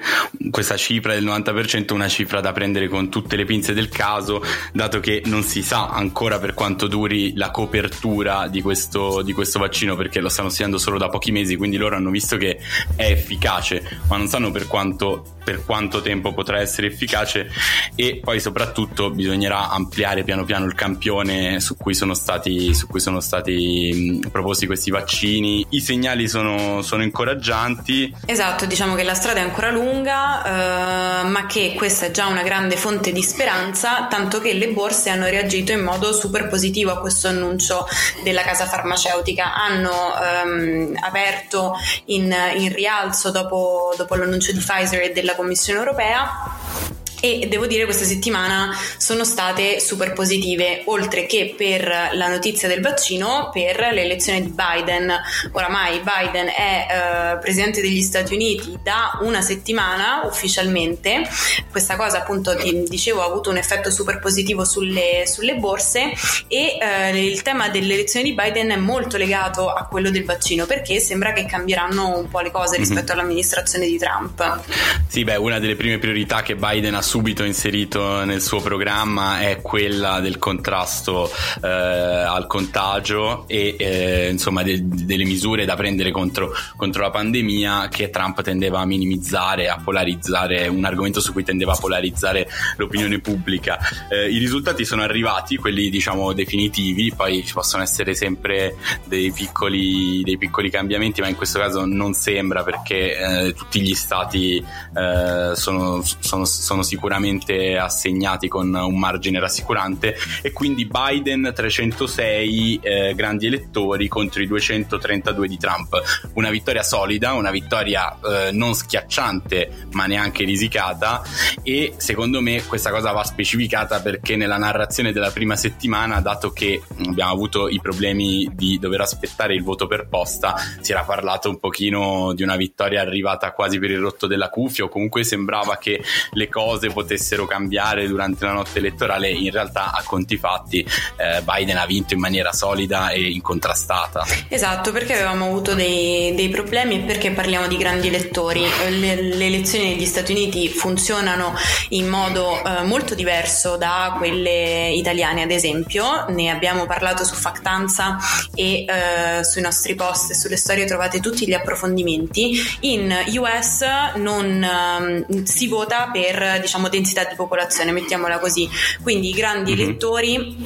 questa 0.51 0.77
cifra 0.77 1.15
del 1.15 1.25
90% 1.25 1.87
è 1.87 1.93
una 1.93 2.09
cifra 2.09 2.41
da 2.41 2.53
prendere 2.53 2.89
con 2.89 3.09
tutte 3.09 3.37
le 3.37 3.45
pinze 3.45 3.73
del 3.73 3.89
caso, 3.89 4.43
dato 4.89 5.01
che 5.01 5.23
non 5.27 5.43
si 5.43 5.63
sa 5.63 5.89
ancora 5.89 6.39
per 6.39 6.55
quanto 6.55 6.89
duri 6.89 7.37
la 7.37 7.51
copertura 7.51 8.49
di 8.49 8.63
questo, 8.63 9.23
di 9.23 9.33
questo 9.33 9.59
vaccino, 9.59 9.95
perché 9.95 10.21
lo 10.21 10.31
stanno 10.31 10.49
studiando 10.49 10.79
solo 10.79 10.99
da 10.99 11.09
pochi 11.09 11.31
mesi, 11.31 11.57
quindi 11.57 11.77
loro 11.77 11.95
hanno 11.95 12.11
visto 12.11 12.37
che 12.39 12.59
è 12.97 13.05
efficace, 13.05 14.01
ma 14.09 14.17
non 14.17 14.27
sanno 14.27 14.51
per 14.51 14.67
quanto 14.67 15.37
per 15.49 15.65
quanto 15.65 16.03
tempo 16.03 16.35
potrà 16.35 16.61
essere 16.61 16.89
efficace 16.89 17.51
e 17.95 18.21
poi 18.23 18.39
soprattutto 18.39 19.11
bisognerà 19.11 19.71
ampliare 19.71 20.23
piano 20.23 20.45
piano 20.45 20.67
il 20.67 20.75
campione 20.75 21.59
su 21.61 21.75
cui 21.75 21.95
sono 21.95 22.13
stati, 22.13 22.75
su 22.75 22.87
cui 22.87 23.01
sono 23.01 23.21
stati 23.21 24.23
proposti 24.31 24.67
questi 24.67 24.91
vaccini. 24.91 25.65
I 25.71 25.81
segnali 25.81 26.29
sono, 26.29 26.83
sono 26.83 27.03
incoraggianti. 27.03 28.15
Esatto, 28.27 28.67
diciamo 28.67 28.95
che 28.95 29.05
la 29.05 29.15
strada 29.15 29.41
è 29.41 29.43
ancora 29.43 29.71
lunga, 29.71 31.23
eh, 31.23 31.29
ma 31.29 31.47
che 31.47 31.73
questa 31.75 32.05
è 32.05 32.11
già 32.11 32.27
una 32.27 32.43
grande 32.43 32.77
fonte 32.77 33.11
di 33.11 33.23
speranza, 33.23 34.07
tanto 34.07 34.43
che 34.43 34.53
le 34.53 34.68
borse 34.73 35.11
hanno 35.11 35.27
reagito 35.27 35.73
in 35.73 35.81
modo 35.81 36.13
super 36.13 36.49
positivo 36.49 36.91
a 36.91 37.01
questo 37.01 37.29
annuncio 37.29 37.87
della 38.23 38.43
casa 38.43 38.67
farmaceutica. 38.67 39.55
Hanno 39.55 40.15
ehm, 40.21 40.99
aperto 41.01 41.75
in, 42.07 42.35
in 42.57 42.73
rialzo 42.73 43.31
dopo, 43.31 43.95
dopo 43.97 44.15
l'annuncio 44.15 44.53
di 44.53 44.59
Pfizer 44.59 45.03
e 45.03 45.13
della 45.13 45.35
Commissione 45.35 45.79
europea 45.79 46.97
e 47.21 47.47
devo 47.49 47.67
dire 47.67 47.85
questa 47.85 48.05
settimana 48.05 48.77
sono 48.97 49.25
state 49.25 49.81
super 49.81 50.13
positive, 50.13 50.83
oltre 50.87 51.27
che 51.27 51.55
per 51.57 52.11
la 52.13 52.29
notizia 52.29 52.69
del 52.69 52.81
vaccino, 52.81 53.51
per 53.53 53.89
l'elezione 53.93 54.43
di 54.43 54.55
Biden. 54.55 55.13
Oramai 55.53 56.01
Biden 56.01 56.47
è 56.47 56.87
eh, 57.35 57.39
presidente 57.39 57.81
degli 57.81 58.03
Stati 58.03 58.35
Uniti 58.35 58.79
da 58.83 59.19
una 59.23 59.41
settimana 59.41 60.23
ufficialmente, 60.25 61.29
questa 61.71 61.97
cosa 61.97 62.19
appunto 62.19 62.57
ti 62.57 62.85
dicevo 62.89 63.23
ha 63.23 63.27
avuto 63.27 63.51
un 63.51 63.57
effetto 63.57 63.91
super 63.91 64.19
positivo 64.19 64.65
sulle, 64.65 65.25
sulle 65.27 65.55
borse 65.57 66.13
e 66.47 66.79
eh, 66.81 67.27
il 67.27 67.43
tema 67.43 67.69
dell'elezione 67.69 68.25
di 68.25 68.35
Biden 68.35 68.71
è 68.71 68.77
molto 68.77 69.17
legato 69.17 69.71
a 69.71 69.87
quello 69.87 70.11
del 70.11 70.25
vaccino 70.25 70.67
perché 70.67 71.01
sembra 71.01 71.33
che 71.33 71.45
cambieranno 71.45 72.17
un 72.17 72.29
po' 72.29 72.41
le 72.41 72.51
cose 72.51 72.77
mhm. 72.77 72.85
rispetto 72.85 73.13
mm-hmm. 73.13 73.19
all'amministrazione 73.19 73.87
di 73.87 73.99
Trump. 73.99 74.61
Sì, 75.07 75.25
beh, 75.25 75.37
una 75.37 75.59
delle 75.59 75.77
prime 75.77 75.99
priorità 75.99 76.43
che 76.43 76.55
Biden 76.55 76.95
ha 76.95 77.03
subito 77.09 77.43
inserito 77.43 78.23
nel 78.27 78.43
suo 78.43 78.61
programma 78.61 79.41
è 79.41 79.63
quella 79.63 80.21
del 80.21 80.37
contrasto 80.37 81.31
eh, 81.63 81.67
al 81.67 82.47
contagio 82.47 83.49
e 83.49 83.77
eh, 83.79 84.29
insomma 84.31 84.63
de- 84.63 84.83
delle 84.85 85.25
misure 85.25 85.65
da 85.65 85.75
prendere 85.75 86.11
contro, 86.11 86.53
contro, 86.77 87.01
la 87.01 87.09
pandemia 87.09 87.89
che 87.89 88.11
Trump 88.11 88.43
tendeva 88.43 88.81
a 88.81 88.85
minimizzare, 88.85 89.71
a 89.71 89.81
polarizzare, 89.83 90.69
un 90.69 90.85
argomento 90.85 91.21
su 91.21 91.33
cui 91.33 91.45
tendeva 91.45 91.73
a 91.73 91.79
polarizzare 91.79 92.47
l'opinione 92.77 93.21
pubblica. 93.21 93.79
Eh, 94.11 94.29
I 94.29 94.37
risultati 94.37 94.85
sono 94.85 95.01
arrivati, 95.01 95.57
quelli 95.57 95.89
diciamo 95.89 96.35
definitivi, 96.35 97.15
poi 97.17 97.43
ci 97.43 97.55
possono 97.55 97.83
essere 97.83 98.15
sempre 98.15 98.77
dei 99.07 99.33
piccoli, 99.33 100.23
dei 100.25 100.37
piccoli 100.37 100.69
cambiamenti, 100.69 101.23
ma 101.23 101.29
in 101.29 101.37
questo 101.37 101.59
caso 101.59 101.87
non 101.87 102.13
sembra 102.13 102.63
perché 102.63 103.17
eh, 103.17 103.55
tutti 103.55 103.81
gli 103.81 103.95
stati 103.95 104.59
eh, 104.59 105.53
sono, 105.55 106.03
sono, 106.03 106.45
sono 106.45 106.83
sicuri 106.83 106.97
sicuramente 106.99 107.79
assegnati 107.79 108.49
con 108.49 108.75
un 108.75 108.99
margine 108.99 109.39
rassicurante 109.39 110.17
e 110.43 110.53
quindi 110.53 110.85
Biden 110.91 111.53
306 111.55 112.81
eh, 112.83 113.15
grandi 113.15 113.47
elettori 113.47 114.09
contro 114.09 114.43
i 114.43 114.49
232 114.49 115.47
di 115.47 115.57
Trump. 115.57 116.03
Una 116.35 116.51
vittoria 116.51 116.83
solida, 116.83 117.35
una 117.35 117.53
vittoria 117.53 118.19
eh, 118.19 118.51
non 118.51 118.75
schiacciante 118.75 119.87
ma 119.93 120.07
neanche 120.07 120.43
risicata 120.43 121.23
e 121.63 121.95
secondo 121.99 122.41
me 122.41 122.65
questa 122.67 122.91
cosa 122.91 123.13
va 123.13 123.23
specificata 123.23 124.01
perché 124.01 124.35
nella 124.35 124.59
narrazione 124.59 125.13
della 125.13 125.31
prima 125.31 125.55
settimana, 125.55 126.21
dato 126.21 126.51
che 126.51 126.83
abbiamo 127.07 127.31
avuto 127.31 127.69
i 127.69 127.79
problemi 127.81 128.51
di 128.55 128.81
dover 128.81 129.03
aspettare 129.03 129.55
il 129.55 129.63
voto 129.63 129.87
per 129.87 130.09
posta, 130.09 130.57
si 130.81 130.91
era 130.91 131.05
parlato 131.05 131.49
un 131.49 131.61
pochino 131.61 132.33
di 132.35 132.43
una 132.43 132.57
vittoria 132.57 133.01
arrivata 133.01 133.53
quasi 133.53 133.79
per 133.79 133.93
il 133.93 134.01
rotto 134.01 134.27
della 134.27 134.49
cuffia 134.49 134.85
o 134.85 134.89
comunque 134.89 135.23
sembrava 135.23 135.77
che 135.77 136.03
le 136.33 136.49
cose 136.49 136.88
potessero 136.93 137.47
cambiare 137.47 138.07
durante 138.07 138.45
la 138.45 138.53
notte 138.53 138.79
elettorale, 138.79 139.31
in 139.31 139.51
realtà 139.51 139.93
a 139.93 140.03
conti 140.05 140.37
fatti 140.37 140.87
eh, 141.17 141.43
Biden 141.43 141.77
ha 141.77 141.87
vinto 141.87 142.15
in 142.15 142.21
maniera 142.21 142.53
solida 142.53 143.11
e 143.11 143.31
incontrastata. 143.31 144.25
Esatto, 144.49 144.93
perché 144.93 145.15
avevamo 145.15 145.47
avuto 145.47 145.75
dei, 145.75 146.35
dei 146.35 146.49
problemi 146.49 146.97
e 146.97 146.99
perché 147.01 147.31
parliamo 147.31 147.67
di 147.67 147.77
grandi 147.77 148.09
elettori. 148.09 148.63
Le, 148.89 149.23
le, 149.23 149.47
elezioni 149.47 149.95
negli 149.95 150.07
Stati 150.07 150.33
Uniti 150.33 150.69
funzionano 150.69 151.55
in 151.91 152.09
modo 152.09 152.63
eh, 152.63 152.83
molto 152.85 153.15
diverso 153.15 153.77
da 153.77 154.15
quelle 154.17 154.91
italiane, 154.91 155.43
ad 155.43 155.51
esempio, 155.51 156.27
ne 156.29 156.51
abbiamo 156.51 156.87
parlato 156.87 157.25
su 157.25 157.35
Factanza 157.35 158.19
e 158.55 158.85
eh, 158.85 159.45
sui 159.45 159.63
nostri 159.63 159.95
post 159.95 160.31
e 160.31 160.35
sulle 160.35 160.57
storie 160.57 160.85
trovate 160.85 161.21
tutti 161.21 161.47
gli 161.47 161.55
approfondimenti. 161.55 162.61
In 162.81 163.15
US 163.37 163.85
non 164.17 165.25
um, 165.29 165.45
si 165.45 165.67
vota 165.69 166.11
per 166.13 166.61
diciamo 166.61 166.78
densità 166.87 167.25
di 167.25 167.35
popolazione, 167.35 167.91
mettiamola 167.91 168.39
così. 168.39 168.69
Quindi 169.03 169.31
i 169.31 169.33
grandi 169.33 169.73
mm-hmm. 169.73 169.83
elettori 169.83 170.57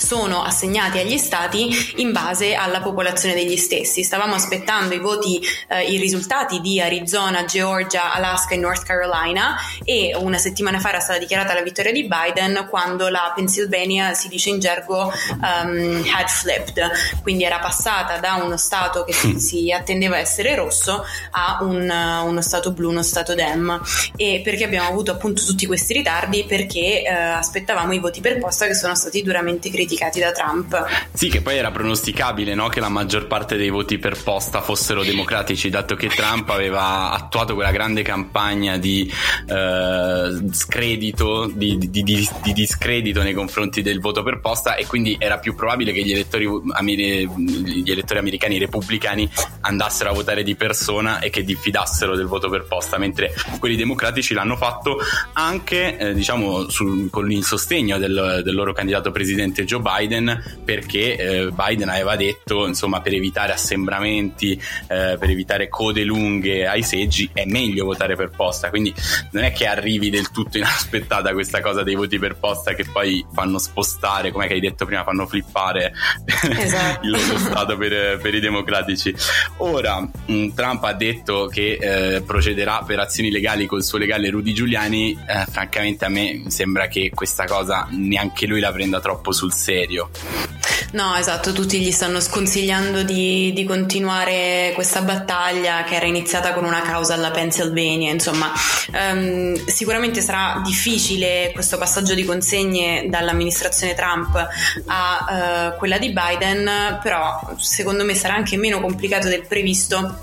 sono 0.00 0.42
assegnati 0.42 0.98
agli 0.98 1.18
stati 1.18 1.68
in 1.96 2.10
base 2.12 2.54
alla 2.54 2.80
popolazione 2.80 3.34
degli 3.34 3.56
stessi. 3.56 4.02
Stavamo 4.02 4.34
aspettando 4.34 4.94
i 4.94 4.98
voti, 4.98 5.40
eh, 5.68 5.84
i 5.84 5.98
risultati 5.98 6.60
di 6.60 6.80
Arizona, 6.80 7.44
Georgia, 7.44 8.12
Alaska 8.12 8.54
e 8.54 8.56
North 8.56 8.84
Carolina 8.84 9.56
e 9.84 10.16
una 10.18 10.38
settimana 10.38 10.80
fa 10.80 10.88
era 10.88 11.00
stata 11.00 11.18
dichiarata 11.18 11.52
la 11.52 11.62
vittoria 11.62 11.92
di 11.92 12.08
Biden 12.08 12.66
quando 12.70 13.08
la 13.08 13.32
Pennsylvania 13.34 14.14
si 14.14 14.28
dice 14.28 14.48
in 14.48 14.58
gergo 14.58 15.12
um, 15.40 16.04
had 16.14 16.28
flipped, 16.28 16.80
quindi 17.22 17.44
era 17.44 17.58
passata 17.58 18.16
da 18.18 18.34
uno 18.42 18.56
stato 18.56 19.04
che 19.04 19.12
si, 19.12 19.38
si 19.38 19.72
attendeva 19.72 20.16
essere 20.16 20.54
rosso 20.54 21.04
a 21.32 21.58
un, 21.60 21.90
uno 21.90 22.40
stato 22.40 22.72
blu, 22.72 22.88
uno 22.88 23.02
stato 23.02 23.34
dem. 23.34 23.80
E 24.16 24.40
perché 24.42 24.64
abbiamo 24.64 24.88
avuto 24.88 25.10
appunto 25.10 25.44
tutti 25.44 25.66
questi 25.66 25.92
ritardi? 25.92 26.44
Perché 26.44 27.02
eh, 27.02 27.08
aspettavamo 27.10 27.92
i 27.92 27.98
voti 27.98 28.20
per 28.20 28.38
posta 28.38 28.66
che 28.66 28.74
sono 28.74 28.94
stati 28.94 29.22
duramente 29.22 29.68
criticati 29.68 29.89
criticati 29.90 30.20
da 30.20 30.30
Trump. 30.30 30.86
Sì, 31.12 31.28
che 31.28 31.40
poi 31.40 31.56
era 31.56 31.72
pronosticabile 31.72 32.54
no? 32.54 32.68
che 32.68 32.78
la 32.78 32.88
maggior 32.88 33.26
parte 33.26 33.56
dei 33.56 33.70
voti 33.70 33.98
per 33.98 34.22
posta 34.22 34.60
fossero 34.60 35.02
democratici, 35.02 35.68
dato 35.68 35.96
che 35.96 36.08
Trump 36.08 36.48
aveva 36.50 37.10
attuato 37.10 37.54
quella 37.54 37.72
grande 37.72 38.02
campagna 38.02 38.76
di 38.76 39.10
eh, 39.48 40.40
scredito, 40.52 41.50
di, 41.52 41.76
di, 41.78 42.02
di, 42.02 42.28
di, 42.42 42.52
discredito 42.52 43.22
nei 43.22 43.34
confronti 43.34 43.82
del 43.82 44.00
voto 44.00 44.22
per 44.22 44.40
posta 44.40 44.76
e 44.76 44.86
quindi 44.86 45.16
era 45.18 45.38
più 45.38 45.56
probabile 45.56 45.92
che 45.92 46.02
gli 46.02 46.12
elettori, 46.12 46.46
gli 46.46 47.90
elettori 47.90 48.18
americani 48.20 48.58
repubblicani 48.58 49.28
andassero 49.62 50.10
a 50.10 50.12
votare 50.12 50.44
di 50.44 50.54
persona 50.54 51.18
e 51.18 51.30
che 51.30 51.42
diffidassero 51.42 52.14
del 52.14 52.26
voto 52.26 52.48
per 52.48 52.64
posta, 52.64 52.96
mentre 52.98 53.34
quelli 53.58 53.74
democratici 53.76 54.34
l'hanno 54.34 54.56
fatto 54.56 54.98
anche 55.32 55.96
eh, 55.96 56.14
diciamo 56.14 56.68
sul, 56.68 57.10
con 57.10 57.30
il 57.30 57.44
sostegno 57.44 57.98
del, 57.98 58.42
del 58.44 58.54
loro 58.54 58.72
candidato 58.72 59.10
presidente 59.10 59.64
Joe 59.64 59.79
Biden 59.80 60.60
perché 60.64 61.16
eh, 61.16 61.50
Biden 61.50 61.88
aveva 61.88 62.16
detto 62.16 62.66
insomma 62.66 63.00
per 63.00 63.14
evitare 63.14 63.52
assembramenti 63.52 64.60
eh, 64.88 65.16
per 65.18 65.30
evitare 65.30 65.68
code 65.68 66.04
lunghe 66.04 66.66
ai 66.66 66.82
seggi 66.82 67.28
è 67.32 67.44
meglio 67.44 67.84
votare 67.84 68.16
per 68.16 68.30
posta. 68.30 68.70
Quindi 68.70 68.94
non 69.32 69.44
è 69.44 69.52
che 69.52 69.66
arrivi 69.66 70.10
del 70.10 70.30
tutto 70.30 70.58
inaspettata 70.58 71.32
questa 71.32 71.60
cosa 71.60 71.82
dei 71.82 71.94
voti 71.94 72.18
per 72.18 72.36
posta 72.36 72.74
che 72.74 72.84
poi 72.84 73.24
fanno 73.32 73.58
spostare 73.58 74.30
come 74.30 74.46
hai 74.46 74.60
detto 74.60 74.84
prima 74.84 75.04
fanno 75.04 75.26
flippare 75.26 75.92
esatto. 76.42 77.04
il 77.06 77.10
loro 77.10 77.38
stato 77.38 77.76
per, 77.76 78.18
per, 78.18 78.34
i 78.34 78.40
democratici. 78.40 79.14
Ora 79.58 80.00
mm, 80.00 80.50
Trump 80.54 80.84
ha 80.84 80.92
detto 80.92 81.46
che 81.46 81.78
eh, 81.80 82.22
procederà 82.22 82.82
per 82.86 82.98
azioni 82.98 83.30
legali 83.30 83.66
col 83.66 83.82
suo 83.82 83.98
legale 83.98 84.30
Rudy 84.30 84.52
Giuliani. 84.52 85.12
Eh, 85.12 85.44
francamente 85.50 86.04
a 86.04 86.08
me 86.08 86.44
sembra 86.48 86.88
che 86.88 87.10
questa 87.14 87.44
cosa 87.44 87.86
neanche 87.90 88.46
lui 88.46 88.60
la 88.60 88.72
prenda 88.72 89.00
troppo 89.00 89.32
sul 89.32 89.52
serio 89.52 89.69
serio. 89.70 90.10
No, 90.92 91.14
esatto, 91.14 91.52
tutti 91.52 91.78
gli 91.78 91.92
stanno 91.92 92.18
sconsigliando 92.18 93.04
di, 93.04 93.52
di, 93.52 93.64
continuare 93.64 94.72
questa 94.74 95.02
battaglia 95.02 95.84
che 95.84 95.94
era 95.94 96.06
iniziata 96.06 96.52
con 96.52 96.64
una 96.64 96.82
causa 96.82 97.14
alla 97.14 97.30
Pennsylvania, 97.30 98.10
insomma, 98.10 98.52
um, 98.92 99.54
sicuramente 99.66 100.20
sarà 100.20 100.60
difficile 100.64 101.52
questo 101.52 101.78
passaggio 101.78 102.14
di 102.14 102.24
consegne 102.24 103.06
dall'amministrazione 103.08 103.94
Trump 103.94 104.34
a 104.86 105.72
uh, 105.74 105.78
quella 105.78 105.98
di 105.98 106.12
Biden, 106.12 106.98
però 107.00 107.54
secondo 107.56 108.04
me 108.04 108.16
sarà 108.16 108.34
anche 108.34 108.56
meno 108.56 108.80
complicato 108.80 109.28
del 109.28 109.46
previsto 109.46 110.18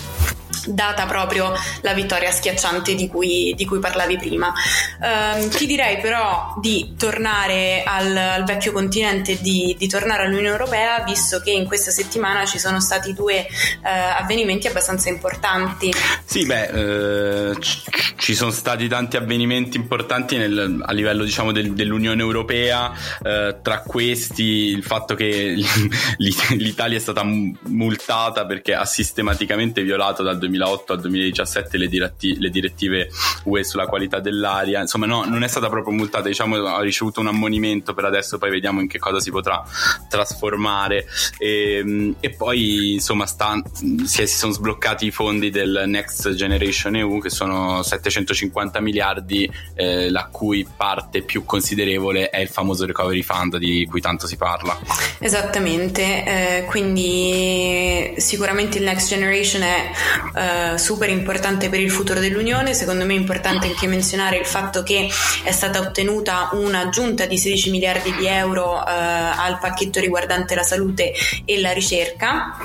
data 0.68 1.06
proprio 1.06 1.54
la 1.82 1.94
vittoria 1.94 2.32
schiacciante 2.32 2.96
di 2.96 3.08
cui, 3.08 3.54
di 3.56 3.66
cui 3.66 3.80
parlavi 3.80 4.18
prima. 4.18 4.54
Um, 5.00 5.50
ti 5.50 5.66
direi 5.66 6.00
però 6.00 6.56
di 6.60 6.96
tornare 6.98 7.84
al, 7.86 8.16
al 8.16 8.44
vecchio 8.44 8.72
continente, 8.72 9.40
di, 9.42 9.76
di, 9.78 9.88
tornare 9.88 10.24
all'Unione 10.24 10.48
Europea, 10.48 11.04
visto 11.04 11.40
che 11.40 11.52
in 11.52 11.66
questa 11.66 11.92
settimana 11.92 12.46
ci 12.46 12.60
sono 12.60 12.80
stati 12.80 13.14
due 13.14 13.48
uh, 13.48 14.22
avvenimenti 14.22 14.68
abbastanza 14.68 15.10
importanti. 15.10 15.94
Sì, 16.26 16.46
beh, 16.46 17.56
c- 17.60 18.16
ci 18.18 18.36
sono 18.36 18.52
stati 18.52 18.88
tanti 18.88 19.18
avvenimenti 19.18 19.78
importanti 19.78 20.38
nel, 20.38 20.82
a 20.84 20.92
livello 20.92 21.24
diciamo 21.24 21.52
del, 21.52 21.74
dell'Unione 21.74 22.22
Europea, 22.22 22.92
uh, 22.92 23.62
tra 23.62 23.82
questi 23.82 24.44
il 24.44 24.84
fatto 24.84 25.16
che 25.16 25.56
l'Italia 26.58 26.98
è 26.98 27.02
stata 27.02 27.24
multata 27.24 28.46
perché 28.46 28.74
ha 28.74 28.86
sistematicamente 28.86 29.84
violato 29.84 30.24
dal 30.24 30.38
2000 30.38 30.57
2008 30.58 30.94
al 30.94 31.02
2017 31.02 31.78
le, 31.78 31.88
diretti- 31.88 32.40
le, 32.40 32.50
direttive 32.50 33.10
UE 33.44 33.64
sulla 33.64 33.86
qualità 33.86 34.20
dell'aria, 34.20 34.82
insomma 34.82 35.06
no, 35.06 35.24
non 35.26 35.44
è 35.44 35.48
stata 35.48 35.70
proprio 35.70 35.94
multata, 35.94 36.28
diciamo 36.28 36.66
ha 36.66 36.82
ricevuto 36.82 37.20
un 37.20 37.28
ammonimento 37.28 37.94
per 37.94 38.06
adesso, 38.06 38.38
poi 38.38 38.50
vediamo 38.50 38.82
in 38.82 38.88
che 38.88 39.00
cosa 39.00 39.20
si 39.20 39.32
potrà 39.32 39.64
trasformare 40.10 41.06
e, 41.38 41.78
ehm, 41.78 42.16
e 42.20 42.32
poi 42.32 42.94
insomma 42.94 43.26
sta, 43.26 43.62
si, 43.74 44.06
si, 44.06 44.28
sono 44.28 44.52
sbloccati 44.52 45.06
i 45.06 45.12
fondi 45.12 45.50
del 45.50 45.84
Next 45.86 46.34
Generation 46.34 46.96
EU 46.96 47.22
che 47.22 47.30
sono 47.30 47.84
750 47.84 48.80
miliardi 48.82 49.50
eh, 49.76 50.10
la 50.10 50.28
cui 50.32 50.68
parte 50.76 51.22
più 51.22 51.46
considerevole 51.46 52.30
è 52.30 52.40
il 52.40 52.50
famoso 52.50 52.86
Recovery 52.86 53.22
Fund 53.22 53.58
di 53.58 53.86
cui 53.90 54.02
tanto 54.02 54.28
si 54.28 54.36
parla. 54.36 54.78
Esattamente, 55.20 56.02
eh, 56.02 56.66
quindi 56.66 58.14
sicuramente 58.18 58.78
il 58.78 58.84
Next 58.84 59.10
Generation 59.10 59.62
è 59.62 59.92
eh, 60.38 60.78
super 60.78 61.10
importante 61.10 61.70
per 61.70 61.80
il 61.80 61.92
futuro 61.92 62.20
dell'Unione. 62.20 62.74
Secondo 62.74 63.06
me 63.06 63.14
è 63.14 63.18
importante 63.18 63.68
anche 63.68 63.88
menzionare 63.88 64.38
il 64.38 64.46
fatto 64.46 64.84
che 64.84 65.10
è 65.44 65.52
stata 65.52 65.80
ottenuta 65.80 66.50
un'aggiunta 66.54 67.26
di 67.26 67.38
16 67.38 67.70
miliardi 67.70 68.14
di 68.16 68.28
euro 68.28 68.80
eh, 68.80 68.92
al 68.92 69.58
pacchetto 69.60 70.00
riguardante 70.00 70.56
la 70.56 70.64
salute 70.64 71.14
e 71.46 71.60
la 71.60 71.72
ricerca 71.72 72.58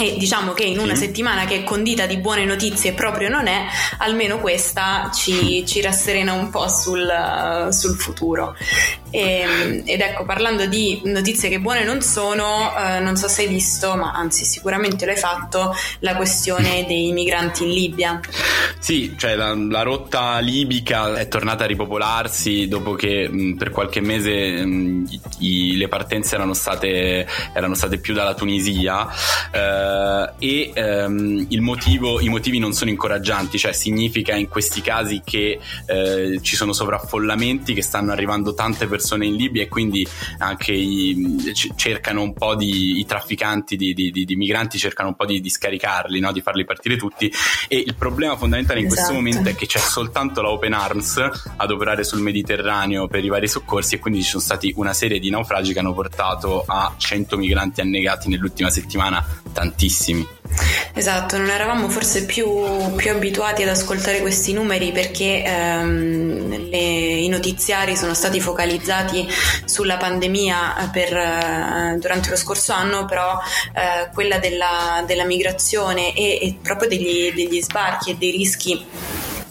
e 0.00 0.16
diciamo 0.16 0.52
che 0.52 0.64
in 0.64 0.78
una 0.78 0.94
sì. 0.94 1.06
settimana 1.06 1.44
che 1.44 1.56
è 1.56 1.64
condita 1.64 2.06
di 2.06 2.16
buone 2.16 2.44
notizie 2.44 2.92
proprio 2.92 3.28
non 3.28 3.46
è, 3.46 3.66
almeno 3.98 4.38
questa 4.38 5.10
ci, 5.14 5.64
ci 5.66 5.80
rasserena 5.80 6.32
un 6.32 6.48
po' 6.50 6.68
sul, 6.68 7.68
sul 7.70 7.96
futuro. 7.96 8.56
E, 9.10 9.40
ehm, 9.40 9.82
ed 9.84 10.00
ecco, 10.00 10.24
parlando 10.24 10.66
di 10.66 11.00
notizie 11.04 11.48
che 11.48 11.58
buone 11.60 11.84
non 11.84 12.00
sono, 12.00 12.72
eh, 12.76 13.00
non 13.00 13.16
so 13.16 13.28
se 13.28 13.42
hai 13.42 13.48
visto, 13.48 13.94
ma 13.96 14.12
anzi 14.12 14.44
sicuramente 14.44 15.04
l'hai 15.04 15.16
fatto, 15.16 15.74
la 16.00 16.16
questione 16.16 16.86
dei 16.86 17.12
migranti 17.12 17.64
in 17.64 17.70
Libia. 17.70 18.20
Sì, 18.80 19.14
cioè 19.16 19.34
la, 19.34 19.54
la 19.54 19.82
rotta 19.82 20.38
libica 20.38 21.14
è 21.14 21.28
tornata 21.28 21.64
a 21.64 21.66
ripopolarsi 21.66 22.66
dopo 22.66 22.94
che 22.94 23.28
mh, 23.28 23.56
per 23.56 23.70
qualche 23.70 24.00
mese 24.00 24.64
mh, 24.64 25.04
i, 25.40 25.76
le 25.76 25.86
partenze 25.86 26.34
erano 26.34 26.54
state, 26.54 27.26
erano 27.52 27.74
state 27.74 27.98
più 27.98 28.14
dalla 28.14 28.32
Tunisia. 28.32 29.06
Eh, 29.52 30.32
e 30.38 30.72
um, 31.06 31.46
motivo, 31.60 32.20
i 32.20 32.30
motivi 32.30 32.58
non 32.58 32.72
sono 32.72 32.90
incoraggianti, 32.90 33.58
cioè 33.58 33.72
significa 33.72 34.34
in 34.34 34.48
questi 34.48 34.80
casi 34.80 35.20
che 35.22 35.60
uh, 35.60 36.40
ci 36.40 36.56
sono 36.56 36.72
sovraffollamenti, 36.72 37.74
che 37.74 37.82
stanno 37.82 38.12
arrivando 38.12 38.54
tante 38.54 38.86
persone 38.86 39.26
in 39.26 39.36
Libia 39.36 39.62
e 39.62 39.68
quindi 39.68 40.06
anche 40.38 40.72
i, 40.72 41.52
cercano 41.76 42.22
un 42.22 42.32
po' 42.32 42.54
di, 42.54 42.98
i 42.98 43.04
trafficanti 43.04 43.76
di, 43.76 43.92
di, 43.92 44.10
di, 44.10 44.36
migranti 44.36 44.78
cercano 44.78 45.10
un 45.10 45.16
po' 45.16 45.26
di, 45.26 45.48
scaricarli, 45.50 46.18
no? 46.18 46.32
di 46.32 46.40
farli 46.40 46.64
partire 46.64 46.96
tutti 46.96 47.30
e 47.68 47.76
il 47.76 47.94
problema 47.94 48.36
fondamentale 48.36 48.69
raccontare 48.70 48.80
in 48.80 48.86
Esatto. 48.86 49.00
questo 49.00 49.12
momento 49.12 49.48
è 49.48 49.54
che 49.54 49.66
c'è 49.66 49.78
soltanto 49.78 50.42
la 50.42 50.50
Open 50.50 50.72
Arms 50.72 51.30
ad 51.56 51.70
operare 51.70 52.04
sul 52.04 52.20
Mediterraneo 52.20 53.08
per 53.08 53.24
i 53.24 53.28
vari 53.28 53.48
soccorsi 53.48 53.96
e 53.96 53.98
quindi 53.98 54.22
ci 54.22 54.30
sono 54.30 54.42
stati 54.42 54.72
una 54.76 54.92
serie 54.92 55.18
di 55.18 55.30
naufragi 55.30 55.72
che 55.72 55.78
hanno 55.80 55.94
portato 55.94 56.64
a 56.66 56.94
100 56.96 57.36
migranti 57.36 57.80
annegati 57.80 58.28
nell'ultima 58.28 58.70
settimana, 58.70 59.24
tantissimi. 59.52 60.26
Esatto, 60.92 61.38
non 61.38 61.48
eravamo 61.48 61.88
forse 61.88 62.26
più, 62.26 62.94
più 62.96 63.10
abituati 63.10 63.62
ad 63.62 63.68
ascoltare 63.68 64.20
questi 64.20 64.52
numeri 64.52 64.92
perché 64.92 65.42
ehm, 65.44 66.68
le- 66.68 66.76
i 66.76 67.28
notiziari 67.28 67.96
sono 67.96 68.12
stati 68.12 68.40
focalizzati 68.40 69.26
sulla 69.64 69.96
pandemia 69.96 70.90
per, 70.92 71.16
eh, 71.16 71.96
durante 71.98 72.30
lo 72.30 72.36
scorso 72.36 72.72
anno, 72.72 73.04
però 73.06 73.38
eh, 73.72 74.10
quella 74.12 74.38
della, 74.38 75.02
della 75.06 75.24
migrazione 75.24 76.14
e, 76.14 76.38
e 76.42 76.56
proprio 76.60 76.88
degli, 76.88 77.32
degli 77.32 77.62
sbarchi 77.62 78.10
e 78.10 78.16
dei 78.16 78.30
rischi 78.32 78.84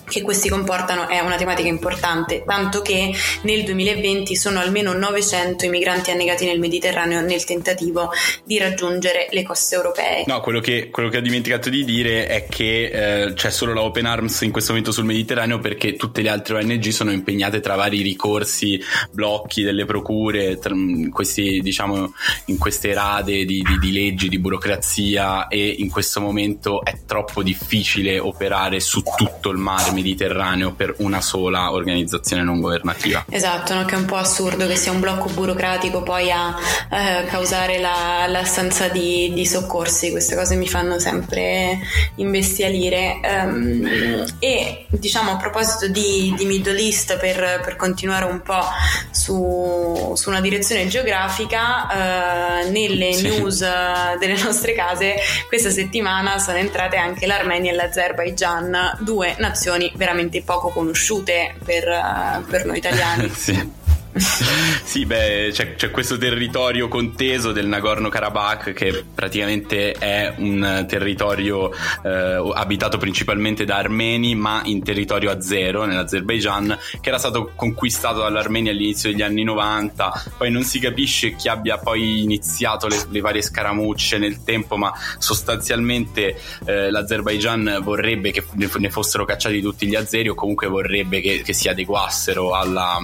che 0.09 0.21
questi 0.21 0.49
comportano 0.49 1.07
è 1.07 1.19
una 1.19 1.35
tematica 1.35 1.69
importante, 1.69 2.43
tanto 2.45 2.81
che 2.81 3.13
nel 3.43 3.63
2020 3.63 4.35
sono 4.35 4.59
almeno 4.59 4.93
900 4.93 5.65
i 5.65 5.69
migranti 5.69 6.11
annegati 6.11 6.45
nel 6.45 6.59
Mediterraneo 6.59 7.21
nel 7.21 7.43
tentativo 7.45 8.11
di 8.43 8.57
raggiungere 8.57 9.27
le 9.31 9.43
coste 9.43 9.75
europee. 9.75 10.23
No, 10.25 10.41
quello 10.41 10.59
che, 10.59 10.89
quello 10.89 11.09
che 11.09 11.17
ho 11.17 11.21
dimenticato 11.21 11.69
di 11.69 11.85
dire 11.85 12.27
è 12.27 12.47
che 12.47 13.27
eh, 13.27 13.33
c'è 13.33 13.51
solo 13.51 13.73
la 13.73 13.81
Open 13.81 14.05
Arms 14.05 14.41
in 14.41 14.51
questo 14.51 14.71
momento 14.71 14.91
sul 14.91 15.05
Mediterraneo 15.05 15.59
perché 15.59 15.95
tutte 15.95 16.21
le 16.21 16.29
altre 16.29 16.55
ONG 16.55 16.87
sono 16.89 17.11
impegnate 17.11 17.59
tra 17.59 17.75
vari 17.75 18.01
ricorsi, 18.01 18.81
blocchi 19.11 19.63
delle 19.63 19.85
procure, 19.85 20.57
in 20.69 21.11
questi, 21.11 21.61
diciamo, 21.61 22.13
in 22.45 22.57
queste 22.57 22.93
rade 22.93 23.45
di, 23.45 23.61
di- 23.61 23.79
di 23.79 23.91
leggi, 23.91 24.27
di 24.27 24.39
burocrazia 24.39 25.47
e 25.47 25.67
in 25.77 25.89
questo 25.89 26.19
momento 26.19 26.83
è 26.83 26.99
troppo 27.05 27.43
difficile 27.43 28.19
operare 28.19 28.79
su 28.79 29.03
tutto 29.15 29.49
il 29.49 29.57
mare 29.57 29.91
Mediterraneo 30.01 30.71
per 30.73 30.95
una 30.99 31.19
sola 31.21 31.71
organizzazione 31.73 32.43
non 32.43 32.59
governativa. 32.61 33.25
Esatto, 33.29 33.73
no? 33.73 33.83
che 33.85 33.95
è 33.95 33.97
un 33.97 34.05
po' 34.05 34.15
assurdo 34.15 34.65
che 34.67 34.75
sia 34.75 34.91
un 34.91 34.99
blocco 35.01 35.29
burocratico 35.29 36.01
poi 36.03 36.31
a 36.31 36.55
eh, 36.89 37.25
causare 37.25 37.79
la- 37.79 38.25
l'assenza 38.27 38.87
di, 38.87 39.31
di 39.33 39.45
soccorsi, 39.45 40.11
queste 40.11 40.35
cose 40.35 40.55
mi 40.55 40.67
fanno 40.67 40.99
sempre 40.99 41.79
imbestialire. 42.15 43.19
Ehm, 43.21 44.25
e 44.39 44.85
diciamo 44.89 45.31
a 45.31 45.37
proposito 45.37 45.87
di, 45.87 46.33
di 46.37 46.45
Middle 46.45 46.79
East, 46.79 47.17
per, 47.17 47.61
per 47.63 47.75
continuare 47.75 48.25
un 48.25 48.41
po' 48.41 48.63
su, 49.11 50.13
su 50.15 50.29
una 50.29 50.41
direzione 50.41 50.87
geografica, 50.87 52.61
eh, 52.63 52.69
nelle 52.69 53.13
Sì. 53.13 53.27
news 53.27 53.61
eh, 53.61 54.17
delle 54.19 54.37
nostre 54.41 54.73
case 54.73 55.15
questa 55.47 55.69
settimana 55.69 56.37
sono 56.39 56.57
entrate 56.57 56.97
anche 56.97 57.25
l'Armenia 57.25 57.71
e 57.71 57.75
l'Azerbaigian, 57.75 58.97
due 58.99 59.35
nazioni 59.39 59.88
veramente 59.95 60.41
poco 60.41 60.69
conosciute 60.69 61.55
per, 61.63 61.87
eh, 61.87 62.43
per 62.49 62.65
noi 62.65 62.77
italiani. 62.77 63.29
sì. 63.35 63.88
sì, 64.83 65.05
beh, 65.05 65.49
c'è, 65.51 65.75
c'è 65.75 65.91
questo 65.91 66.17
territorio 66.17 66.87
conteso 66.87 67.51
del 67.51 67.67
Nagorno-Karabakh 67.67 68.73
che 68.73 69.05
praticamente 69.13 69.91
è 69.91 70.33
un 70.37 70.85
territorio 70.87 71.71
eh, 72.03 72.51
abitato 72.53 72.97
principalmente 72.97 73.65
da 73.65 73.77
armeni, 73.77 74.35
ma 74.35 74.61
in 74.65 74.83
territorio 74.83 75.31
azero, 75.31 75.85
nell'Azerbaigian, 75.85 76.77
che 76.99 77.09
era 77.09 77.19
stato 77.19 77.51
conquistato 77.55 78.19
dall'Armenia 78.19 78.71
all'inizio 78.71 79.11
degli 79.11 79.21
anni 79.21 79.43
90. 79.43 80.33
Poi 80.37 80.51
non 80.51 80.63
si 80.63 80.79
capisce 80.79 81.35
chi 81.35 81.47
abbia 81.47 81.77
poi 81.77 82.23
iniziato 82.23 82.87
le, 82.87 82.97
le 83.09 83.19
varie 83.21 83.41
scaramucce 83.41 84.17
nel 84.17 84.43
tempo, 84.43 84.75
ma 84.75 84.91
sostanzialmente 85.19 86.35
eh, 86.65 86.89
l'Azerbaigian 86.89 87.79
vorrebbe 87.83 88.31
che 88.31 88.43
ne 88.53 88.67
ne 88.79 88.89
fossero 88.89 89.25
cacciati 89.25 89.61
tutti 89.61 89.87
gli 89.87 89.95
azeri 89.95 90.29
o 90.29 90.33
comunque 90.33 90.67
vorrebbe 90.67 91.21
che, 91.21 91.41
che 91.43 91.53
si 91.53 91.67
adeguassero 91.67 92.53
alla, 92.53 92.97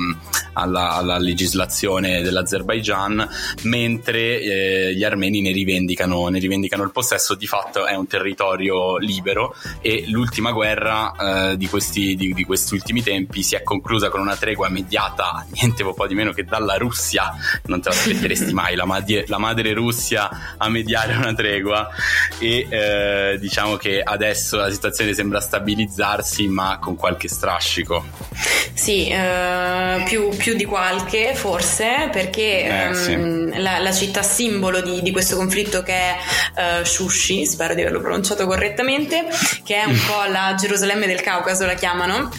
alla- 0.53 0.94
alla 0.95 1.17
legislazione 1.17 2.21
dell'Azerbaigian, 2.21 3.27
mentre 3.63 4.39
eh, 4.39 4.93
gli 4.95 5.03
armeni 5.03 5.41
ne 5.41 5.51
rivendicano, 5.51 6.27
ne 6.29 6.39
rivendicano 6.39 6.83
il 6.83 6.91
possesso. 6.91 7.35
Di 7.35 7.47
fatto 7.47 7.85
è 7.85 7.95
un 7.95 8.07
territorio 8.07 8.97
libero 8.97 9.55
e 9.81 10.05
l'ultima 10.07 10.51
guerra 10.51 11.51
eh, 11.51 11.57
di, 11.57 11.67
questi, 11.67 12.15
di, 12.15 12.33
di 12.33 12.43
questi 12.43 12.73
ultimi 12.75 13.01
tempi 13.01 13.43
si 13.43 13.55
è 13.55 13.63
conclusa 13.63 14.09
con 14.09 14.21
una 14.21 14.35
tregua 14.35 14.69
mediata 14.69 15.45
niente 15.51 15.83
po' 15.95 16.05
di 16.07 16.13
meno 16.13 16.31
che 16.31 16.43
dalla 16.43 16.77
Russia. 16.77 17.33
Non 17.65 17.81
te 17.81 17.89
l'aspetteresti 17.89 18.53
mai, 18.53 18.75
la, 18.75 18.85
madie- 18.85 19.25
la 19.27 19.37
madre 19.37 19.73
Russia 19.73 20.55
a 20.57 20.69
mediare 20.69 21.15
una 21.15 21.33
tregua 21.33 21.89
e 22.39 22.67
eh, 22.69 23.37
diciamo 23.39 23.77
che 23.77 24.01
adesso 24.01 24.57
la 24.57 24.69
situazione 24.69 25.13
sembra 25.13 25.39
stabilizzarsi 25.39 26.47
ma 26.47 26.77
con 26.79 26.95
qualche 26.95 27.27
strascico. 27.27 28.05
Sì, 28.73 29.07
eh, 29.07 30.03
più, 30.05 30.29
più 30.35 30.55
di 30.55 30.65
qualche 30.85 31.33
forse, 31.33 32.09
perché 32.11 32.63
Eh, 32.63 32.69
ehm, 32.69 33.51
sì. 33.51 33.61
la, 33.61 33.79
la 33.79 33.91
città 33.91 34.21
simbolo 34.21 34.81
di, 34.81 35.01
di 35.01 35.11
questo 35.11 35.35
conflitto 35.35 35.81
che 35.81 35.93
è 35.93 36.15
eh, 36.55 36.85
Shushi, 36.85 37.45
spero 37.45 37.73
di 37.73 37.81
averlo 37.81 38.01
pronunciato 38.01 38.45
correttamente, 38.45 39.25
che 39.63 39.81
è 39.81 39.85
un 39.85 39.97
po' 40.05 40.29
la 40.29 40.53
Gerusalemme 40.55 41.07
del 41.07 41.21
Caucaso, 41.21 41.65
la 41.65 41.73
chiamano. 41.73 42.29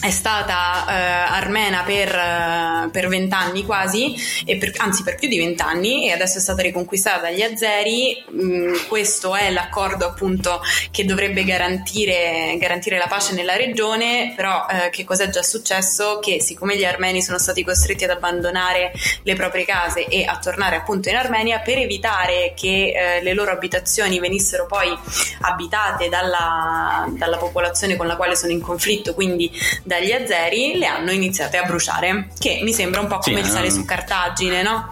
È 0.00 0.10
stata 0.10 0.84
eh, 0.86 0.92
armena 1.32 1.82
per, 1.82 2.14
eh, 2.14 3.08
vent'anni 3.08 3.64
quasi, 3.64 4.14
e 4.44 4.58
per- 4.58 4.72
anzi 4.76 5.02
per 5.02 5.14
più 5.14 5.28
di 5.28 5.38
vent'anni, 5.38 6.08
e 6.08 6.12
adesso 6.12 6.38
è 6.38 6.40
stata 6.40 6.60
riconquistata 6.60 7.22
dagli 7.22 7.40
azeri. 7.40 8.22
Mm, 8.30 8.74
questo 8.88 9.34
è 9.34 9.50
l'accordo 9.50 10.04
appunto 10.06 10.60
che 10.90 11.06
dovrebbe 11.06 11.44
garantire, 11.44 12.56
garantire 12.58 12.98
la 12.98 13.06
pace 13.06 13.32
nella 13.32 13.56
regione, 13.56 14.34
però 14.36 14.66
eh, 14.68 14.90
che 14.90 15.04
cosa 15.04 15.24
è 15.24 15.30
già 15.30 15.42
successo? 15.42 16.18
Che 16.20 16.40
siccome 16.40 16.76
gli 16.76 16.84
armeni 16.84 17.22
sono 17.22 17.38
stati 17.38 17.64
costretti 17.64 18.04
ad 18.04 18.10
abbandonare 18.10 18.92
le 19.22 19.34
proprie 19.34 19.64
case 19.64 20.06
e 20.06 20.24
a 20.24 20.38
tornare 20.38 20.76
appunto 20.76 21.08
in 21.08 21.16
Armenia, 21.16 21.60
per 21.60 21.78
evitare 21.78 22.52
che 22.54 23.20
le 23.22 23.32
loro 23.32 23.52
abitazioni 23.52 24.18
venissero 24.18 24.66
poi 24.66 24.94
abitate 25.42 26.08
dalla, 26.08 27.06
dalla 27.16 27.36
popolazione 27.38 27.96
con 27.96 28.06
la 28.06 28.16
quale 28.16 28.36
sono 28.36 28.52
in 28.52 28.60
conflitto, 28.60 29.14
quindi 29.14 29.50
dagli 29.98 30.12
azeri, 30.12 30.76
le 30.78 30.86
hanno 30.86 31.12
iniziate 31.12 31.56
a 31.56 31.64
bruciare, 31.64 32.28
che 32.38 32.60
mi 32.62 32.72
sembra 32.72 33.00
un 33.00 33.06
po' 33.06 33.18
come 33.18 33.36
Sì, 33.36 33.42
risale 33.42 33.66
ehm. 33.66 33.72
su 33.72 33.84
Cartagine, 33.84 34.62
no? 34.62 34.90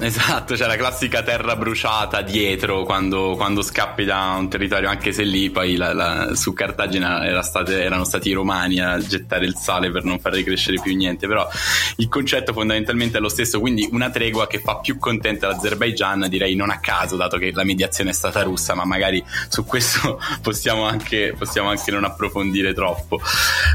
Esatto, 0.10 0.54
c'è 0.54 0.66
la 0.66 0.76
classica 0.76 1.22
terra 1.22 1.56
bruciata 1.56 2.22
dietro 2.22 2.84
quando, 2.84 3.34
quando 3.36 3.62
scappi 3.62 4.04
da 4.04 4.34
un 4.38 4.48
territorio, 4.48 4.88
anche 4.88 5.12
se 5.12 5.22
lì 5.24 5.50
poi 5.50 5.76
la- 5.76 5.92
la- 5.92 6.34
su 6.34 6.52
Cartagine 6.52 7.26
era 7.26 7.42
state- 7.42 7.82
erano 7.82 8.04
stati 8.04 8.30
i 8.30 8.32
romani 8.32 8.80
a 8.80 8.98
gettare 8.98 9.44
il 9.44 9.54
sale 9.56 9.90
per 9.90 10.04
non 10.04 10.18
far 10.18 10.32
ricrescere 10.32 10.80
più 10.80 10.96
niente, 10.96 11.26
però 11.26 11.46
il 11.96 12.08
concetto 12.08 12.52
fondamentalmente 12.52 13.18
è 13.18 13.20
lo 13.20 13.28
stesso, 13.28 13.60
quindi 13.60 13.88
una 13.92 14.10
tregua 14.10 14.46
che 14.46 14.58
fa 14.60 14.76
più 14.78 14.98
contenta 14.98 15.48
l'Azerbaigian, 15.48 16.26
direi 16.28 16.54
non 16.56 16.70
a 16.70 16.80
caso, 16.80 17.16
dato 17.16 17.36
che 17.36 17.52
la 17.52 17.64
mediazione 17.64 18.10
è 18.10 18.14
stata 18.14 18.42
russa, 18.42 18.74
ma 18.74 18.84
magari 18.84 19.22
su 19.48 19.64
questo 19.64 20.18
possiamo 20.40 20.84
anche, 20.84 21.34
possiamo 21.38 21.68
anche 21.68 21.90
non 21.90 22.04
approfondire 22.04 22.72
troppo. 22.72 23.20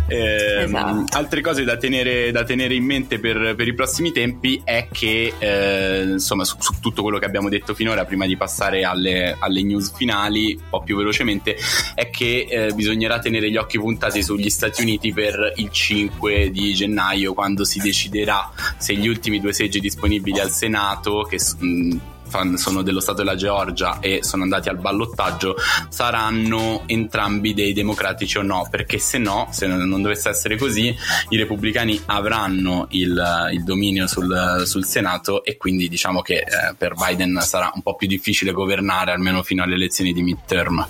Ehm, 0.07 0.63
Esatto. 0.75 1.17
Altre 1.17 1.41
cose 1.41 1.63
da 1.63 1.77
tenere, 1.77 2.31
da 2.31 2.43
tenere 2.43 2.73
in 2.73 2.83
mente 2.83 3.19
per, 3.19 3.53
per 3.55 3.67
i 3.67 3.73
prossimi 3.73 4.11
tempi 4.11 4.61
è 4.63 4.88
che, 4.91 5.33
eh, 5.38 6.13
insomma, 6.15 6.43
su, 6.43 6.58
su 6.60 6.73
tutto 6.80 7.01
quello 7.01 7.19
che 7.19 7.25
abbiamo 7.25 7.49
detto 7.49 7.73
finora, 7.73 8.06
prima 8.06 8.25
di 8.25 8.36
passare 8.38 8.84
alle, 8.84 9.36
alle 9.39 9.63
news 9.63 9.93
finali, 9.95 10.54
un 10.54 10.69
po' 10.69 10.82
più 10.84 10.97
velocemente, 10.97 11.56
è 11.93 12.10
che 12.10 12.47
eh, 12.49 12.73
bisognerà 12.73 13.19
tenere 13.19 13.49
gli 13.49 13.58
occhi 13.58 13.78
puntati 13.78 14.23
sugli 14.23 14.49
Stati 14.49 14.82
Uniti 14.82 15.13
per 15.13 15.54
il 15.56 15.69
5 15.69 16.51
di 16.51 16.73
gennaio, 16.73 17.34
quando 17.34 17.63
si 17.63 17.80
deciderà 17.80 18.51
se 18.78 18.95
gli 18.95 19.08
ultimi 19.08 19.39
due 19.39 19.54
seggi 19.54 19.80
disponibili 19.80 20.39
al 20.39 20.51
Senato, 20.51 21.23
che 21.30 21.38
mh, 21.38 21.67
fan- 21.67 22.14
sono 22.55 22.81
dello 22.81 22.99
Stato 22.99 23.19
della 23.19 23.35
Georgia 23.35 23.99
e 23.99 24.19
sono 24.23 24.43
andati 24.43 24.69
al 24.69 24.77
ballottaggio, 24.77 25.55
saranno 25.89 26.83
entrambi 26.85 27.53
dei 27.53 27.73
democratici 27.73 28.38
o 28.38 28.41
no, 28.41 28.67
perché 28.69 28.97
se 28.97 29.17
no, 29.17 29.47
se 29.51 29.67
non 29.67 30.01
dovesse 30.01 30.29
essere 30.29 30.57
così, 30.57 30.95
i 31.29 31.38
repubblicani 31.38 32.01
avranno 32.05 32.88
il, 32.91 33.49
il 33.51 33.63
dominio 33.63 34.07
sul, 34.07 34.63
sul 34.65 34.85
Senato 34.85 35.43
e 35.43 35.57
quindi 35.57 35.88
diciamo 35.88 36.21
che 36.21 36.35
eh, 36.35 36.75
per 36.77 36.93
Biden 36.93 37.39
sarà 37.41 37.71
un 37.73 37.81
po' 37.81 37.95
più 37.95 38.07
difficile 38.07 38.51
governare 38.51 39.11
almeno 39.11 39.43
fino 39.43 39.63
alle 39.63 39.75
elezioni 39.75 40.13
di 40.13 40.21
midterm. 40.21 40.85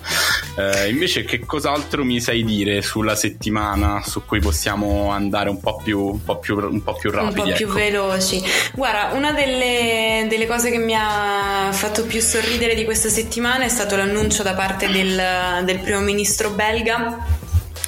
Eh, 0.55 0.89
invece 0.89 1.23
che 1.23 1.45
cos'altro 1.45 2.03
mi 2.03 2.19
sai 2.21 2.43
dire 2.43 2.81
sulla 2.81 3.15
settimana 3.15 4.01
su 4.03 4.23
cui 4.25 4.39
possiamo 4.39 5.11
andare 5.11 5.49
un 5.49 5.59
po' 5.59 5.79
più, 5.83 5.99
un 5.99 6.23
po 6.23 6.39
più, 6.39 6.57
un 6.57 6.83
po 6.83 6.93
più 6.95 7.11
rapidi? 7.11 7.39
un 7.39 7.45
po' 7.47 7.55
più 7.55 7.65
ecco. 7.67 7.75
veloci. 7.75 8.41
Guarda, 8.73 9.15
una 9.15 9.31
delle, 9.31 10.25
delle 10.29 10.47
cose 10.47 10.71
che 10.71 10.77
mi 10.77 10.95
ha 10.95 11.24
fatto 11.71 12.05
più 12.05 12.21
sorridere 12.21 12.75
di 12.75 12.83
questa 12.83 13.09
settimana 13.09 13.63
è 13.63 13.69
stato 13.69 13.95
l'annuncio 13.95 14.43
da 14.43 14.53
parte 14.53 14.87
del, 14.89 15.63
del 15.63 15.79
primo 15.79 15.99
ministro 15.99 16.51
belga 16.51 17.34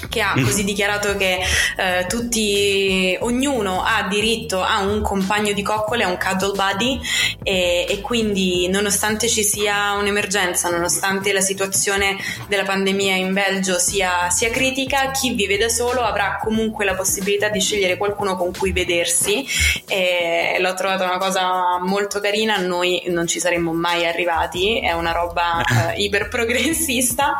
che 0.09 0.21
ha 0.21 0.33
così 0.33 0.63
dichiarato 0.63 1.15
che 1.15 1.39
eh, 1.77 2.05
tutti, 2.07 3.17
ognuno 3.21 3.83
ha 3.83 4.07
diritto 4.07 4.61
a 4.61 4.79
un 4.79 5.01
compagno 5.01 5.53
di 5.53 5.61
coccole, 5.61 6.03
a 6.03 6.07
un 6.07 6.17
cuddle 6.17 6.53
buddy 6.53 6.99
e, 7.43 7.85
e, 7.87 8.01
quindi 8.01 8.67
nonostante 8.67 9.27
ci 9.27 9.43
sia 9.43 9.93
un'emergenza, 9.93 10.69
nonostante 10.69 11.31
la 11.33 11.41
situazione 11.41 12.17
della 12.47 12.63
pandemia 12.63 13.15
in 13.15 13.33
Belgio 13.33 13.79
sia, 13.79 14.29
sia 14.29 14.49
critica, 14.49 15.11
chi 15.11 15.33
vive 15.33 15.57
da 15.57 15.69
solo 15.69 16.01
avrà 16.01 16.39
comunque 16.41 16.85
la 16.85 16.95
possibilità 16.95 17.49
di 17.49 17.59
scegliere 17.59 17.97
qualcuno 17.97 18.35
con 18.35 18.51
cui 18.55 18.71
vedersi 18.71 19.45
e 19.87 20.57
l'ho 20.59 20.73
trovata 20.73 21.05
una 21.05 21.17
cosa 21.17 21.79
molto 21.79 22.19
carina, 22.19 22.57
noi 22.57 23.03
non 23.07 23.27
ci 23.27 23.39
saremmo 23.39 23.73
mai 23.73 24.05
arrivati, 24.05 24.79
è 24.79 24.91
una 24.93 25.11
roba 25.11 25.61
eh, 25.93 26.01
iper 26.01 26.27
progressista 26.27 27.35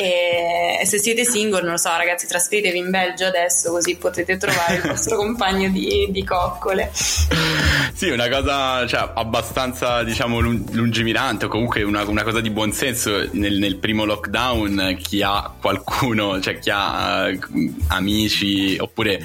e 0.00 0.84
se 0.84 0.98
siete 0.98 1.24
single, 1.24 1.62
non 1.62 1.72
lo 1.72 1.76
so 1.76 1.90
ragazzi, 1.96 2.19
trasferitevi 2.26 2.78
in 2.78 2.90
Belgio 2.90 3.26
adesso 3.26 3.70
così 3.70 3.96
potete 3.96 4.36
trovare 4.36 4.76
il 4.76 4.82
vostro 4.82 5.16
compagno 5.20 5.68
di, 5.68 6.08
di 6.10 6.24
coccole. 6.24 6.90
Sì, 6.92 8.08
una 8.08 8.28
cosa 8.28 8.86
cioè, 8.86 9.10
abbastanza 9.14 10.02
diciamo 10.02 10.40
lungimirante 10.40 11.44
o 11.44 11.48
comunque 11.48 11.82
una, 11.82 12.02
una 12.08 12.22
cosa 12.22 12.40
di 12.40 12.50
buon 12.50 12.72
senso 12.72 13.28
nel, 13.32 13.58
nel, 13.58 13.76
primo 13.76 14.04
lockdown 14.04 14.96
chi 15.00 15.22
ha 15.22 15.52
qualcuno, 15.60 16.40
cioè 16.40 16.58
chi 16.58 16.70
ha 16.70 17.28
uh, 17.28 17.74
amici 17.88 18.76
oppure 18.78 19.22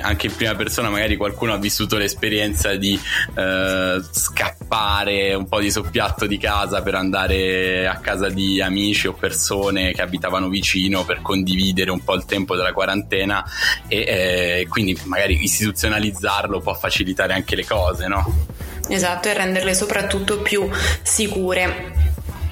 anche 0.00 0.26
in 0.26 0.34
prima 0.34 0.54
persona 0.54 0.90
magari 0.90 1.16
qualcuno 1.16 1.52
ha 1.52 1.56
vissuto 1.56 1.96
l'esperienza 1.96 2.74
di 2.74 2.98
uh, 3.34 4.02
scappare 4.10 5.34
un 5.34 5.48
po' 5.48 5.60
di 5.60 5.70
soppiatto 5.70 6.26
di 6.26 6.38
casa 6.38 6.82
per 6.82 6.94
andare 6.94 7.86
a 7.86 7.96
casa 7.96 8.28
di 8.28 8.60
amici 8.60 9.06
o 9.06 9.12
persone 9.12 9.92
che 9.92 10.02
abitavano 10.02 10.48
vicino 10.48 11.04
per 11.04 11.22
condividere 11.22 11.90
un 11.90 12.02
po' 12.02 12.14
il 12.14 12.24
tempo 12.28 12.54
della 12.54 12.72
quarantena 12.72 13.44
e 13.88 13.96
eh, 13.96 14.66
quindi 14.68 14.96
magari 15.04 15.42
istituzionalizzarlo 15.42 16.60
può 16.60 16.74
facilitare 16.74 17.32
anche 17.32 17.56
le 17.56 17.64
cose, 17.64 18.06
no? 18.06 18.46
Esatto, 18.88 19.28
e 19.28 19.32
renderle 19.32 19.74
soprattutto 19.74 20.38
più 20.40 20.68
sicure. 21.02 22.07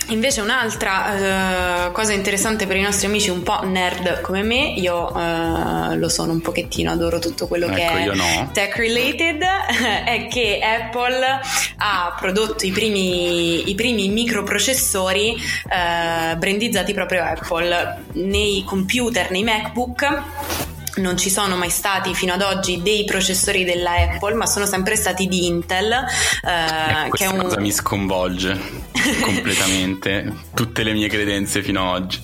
Invece 0.09 0.41
un'altra 0.41 1.89
uh, 1.89 1.93
cosa 1.93 2.13
interessante 2.13 2.67
per 2.67 2.77
i 2.77 2.81
nostri 2.81 3.07
amici 3.07 3.29
un 3.29 3.43
po' 3.43 3.65
nerd 3.65 4.21
come 4.21 4.43
me, 4.43 4.75
io 4.77 5.13
uh, 5.13 5.97
lo 5.97 6.09
sono 6.09 6.31
un 6.33 6.41
pochettino, 6.41 6.93
adoro 6.93 7.19
tutto 7.19 7.49
quello 7.49 7.67
ecco, 7.67 7.75
che 7.75 7.87
è 7.87 8.15
no. 8.15 8.51
tech 8.53 8.77
related, 8.77 9.43
è 10.07 10.29
che 10.31 10.61
Apple 10.63 11.41
ha 11.79 12.15
prodotto 12.19 12.65
i 12.67 12.71
primi, 12.71 13.69
i 13.69 13.75
primi 13.75 14.09
microprocessori 14.09 15.35
uh, 15.35 16.37
brandizzati 16.37 16.95
proprio 16.95 17.25
Apple 17.25 18.05
nei 18.13 18.63
computer, 18.65 19.31
nei 19.33 19.43
MacBook 19.43 20.66
non 20.97 21.17
ci 21.17 21.31
sono 21.31 21.57
mai 21.57 21.71
stati 21.71 22.15
fino 22.15 22.33
ad 22.33 22.43
oggi 22.43 22.83
dei 22.83 23.05
processori 23.05 23.65
della 23.65 23.95
Apple, 23.95 24.35
ma 24.35 24.47
sono 24.47 24.67
sempre 24.67 24.97
stati 24.97 25.27
di 25.27 25.47
Intel. 25.47 25.93
Eh, 25.93 27.11
che 27.11 27.25
è 27.25 27.29
un... 27.29 27.43
cosa 27.43 27.61
mi 27.61 27.73
sconvolge 27.73 28.59
completamente 29.23 30.33
tutte 30.55 30.83
le 30.83 30.93
mie 30.93 31.09
credenze 31.09 31.63
fino 31.63 31.95
ad 31.95 32.03
oggi. 32.03 32.23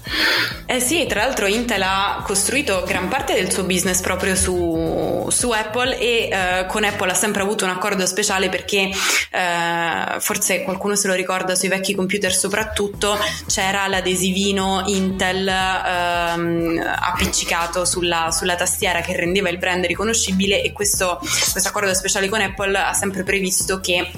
Eh 0.66 0.80
sì, 0.80 1.06
tra 1.06 1.24
l'altro 1.24 1.46
Intel 1.46 1.82
ha 1.82 2.22
costruito 2.24 2.82
gran 2.86 3.08
parte 3.08 3.34
del 3.34 3.52
suo 3.52 3.64
business 3.64 4.00
proprio 4.00 4.34
su, 4.34 5.26
su 5.30 5.50
Apple 5.50 5.98
e 5.98 6.28
eh, 6.30 6.66
con 6.66 6.84
Apple 6.84 7.10
ha 7.10 7.14
sempre 7.14 7.42
avuto 7.42 7.64
un 7.64 7.70
accordo 7.70 8.06
speciale 8.06 8.48
perché 8.48 8.88
eh, 9.30 10.20
forse 10.20 10.62
qualcuno 10.62 10.96
se 10.96 11.08
lo 11.08 11.14
ricorda 11.14 11.54
sui 11.54 11.68
vecchi 11.68 11.94
computer 11.94 12.32
soprattutto 12.32 13.18
c'era 13.46 13.86
l'adesivino 13.86 14.84
Intel 14.86 15.46
ehm, 15.46 16.82
appiccicato 16.98 17.84
sulla, 17.84 18.30
sulla 18.30 18.56
tastiera 18.62 19.00
che 19.00 19.16
rendeva 19.16 19.48
il 19.48 19.58
brand 19.58 19.84
riconoscibile 19.84 20.62
e 20.62 20.72
questo, 20.72 21.18
questo 21.18 21.68
accordo 21.68 21.92
speciale 21.94 22.28
con 22.28 22.40
Apple 22.40 22.78
ha 22.78 22.92
sempre 22.92 23.24
previsto 23.24 23.80
che 23.80 24.08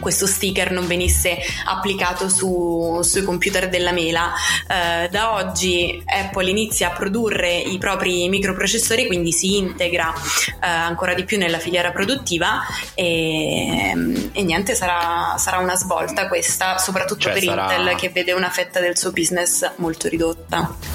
questo 0.00 0.26
sticker 0.26 0.70
non 0.70 0.86
venisse 0.86 1.36
applicato 1.66 2.28
su, 2.28 3.00
sui 3.02 3.22
computer 3.22 3.68
della 3.68 3.92
mela. 3.92 4.32
Eh, 4.68 5.08
da 5.08 5.34
oggi 5.34 6.02
Apple 6.04 6.50
inizia 6.50 6.88
a 6.88 6.90
produrre 6.90 7.56
i 7.56 7.78
propri 7.78 8.28
microprocessori, 8.28 9.06
quindi 9.06 9.32
si 9.32 9.56
integra 9.56 10.12
eh, 10.12 10.66
ancora 10.66 11.14
di 11.14 11.24
più 11.24 11.38
nella 11.38 11.58
filiera 11.58 11.90
produttiva 11.90 12.62
e, 12.94 14.30
e 14.32 14.42
niente, 14.42 14.74
sarà, 14.74 15.36
sarà, 15.38 15.58
una 15.58 15.76
svolta 15.76 16.28
questa, 16.28 16.78
soprattutto 16.78 17.22
cioè, 17.22 17.32
per 17.32 17.42
sarà... 17.44 17.74
Intel 17.74 17.96
che 17.96 18.10
vede 18.10 18.32
una 18.32 18.50
fetta 18.50 18.80
del 18.80 18.98
suo 18.98 19.12
business 19.12 19.70
molto 19.76 20.08
ridotta 20.08 20.93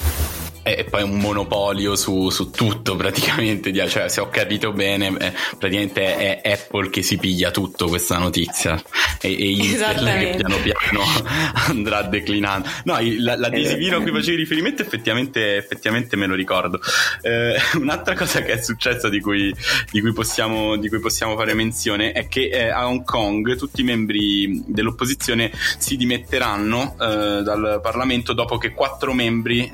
e 0.75 0.83
poi 0.85 1.03
un 1.03 1.17
monopolio 1.17 1.95
su, 1.95 2.29
su 2.29 2.51
tutto 2.51 2.95
praticamente, 2.95 3.73
cioè 3.87 4.09
se 4.09 4.21
ho 4.21 4.29
capito 4.29 4.71
bene, 4.71 5.07
eh, 5.19 5.33
praticamente 5.57 6.41
è 6.41 6.51
Apple 6.51 6.89
che 6.89 7.01
si 7.01 7.17
piglia 7.17 7.51
tutto 7.51 7.87
questa 7.87 8.17
notizia 8.17 8.81
e, 9.21 9.31
e 9.31 9.49
Intel 9.51 10.05
che 10.19 10.33
piano 10.37 10.57
piano 10.61 11.01
andrà 11.67 12.03
declinando. 12.03 12.69
No, 12.85 12.97
l'adesivino 12.99 13.97
a 13.97 14.01
cui 14.01 14.11
facevi 14.11 14.37
riferimento 14.37 14.81
effettivamente, 14.81 15.57
effettivamente 15.57 16.15
me 16.15 16.25
lo 16.25 16.35
ricordo. 16.35 16.79
Eh, 17.21 17.55
un'altra 17.75 18.15
cosa 18.15 18.41
che 18.41 18.53
è 18.53 18.61
successa 18.61 19.09
di 19.09 19.19
cui, 19.19 19.53
di 19.91 20.01
cui, 20.01 20.13
possiamo, 20.13 20.77
di 20.77 20.89
cui 20.89 20.99
possiamo, 20.99 21.35
fare 21.35 21.53
menzione 21.53 22.11
è 22.11 22.27
che 22.27 22.49
eh, 22.49 22.69
a 22.69 22.87
Hong 22.87 23.03
Kong 23.03 23.55
tutti 23.55 23.81
i 23.81 23.83
membri 23.83 24.63
dell'opposizione 24.65 25.51
si 25.77 25.95
dimetteranno 25.95 26.95
eh, 26.99 27.41
dal 27.43 27.79
Parlamento 27.81 28.33
dopo 28.33 28.57
che 28.57 28.71
quattro 28.71 29.13
membri 29.13 29.65
eh, 29.65 29.69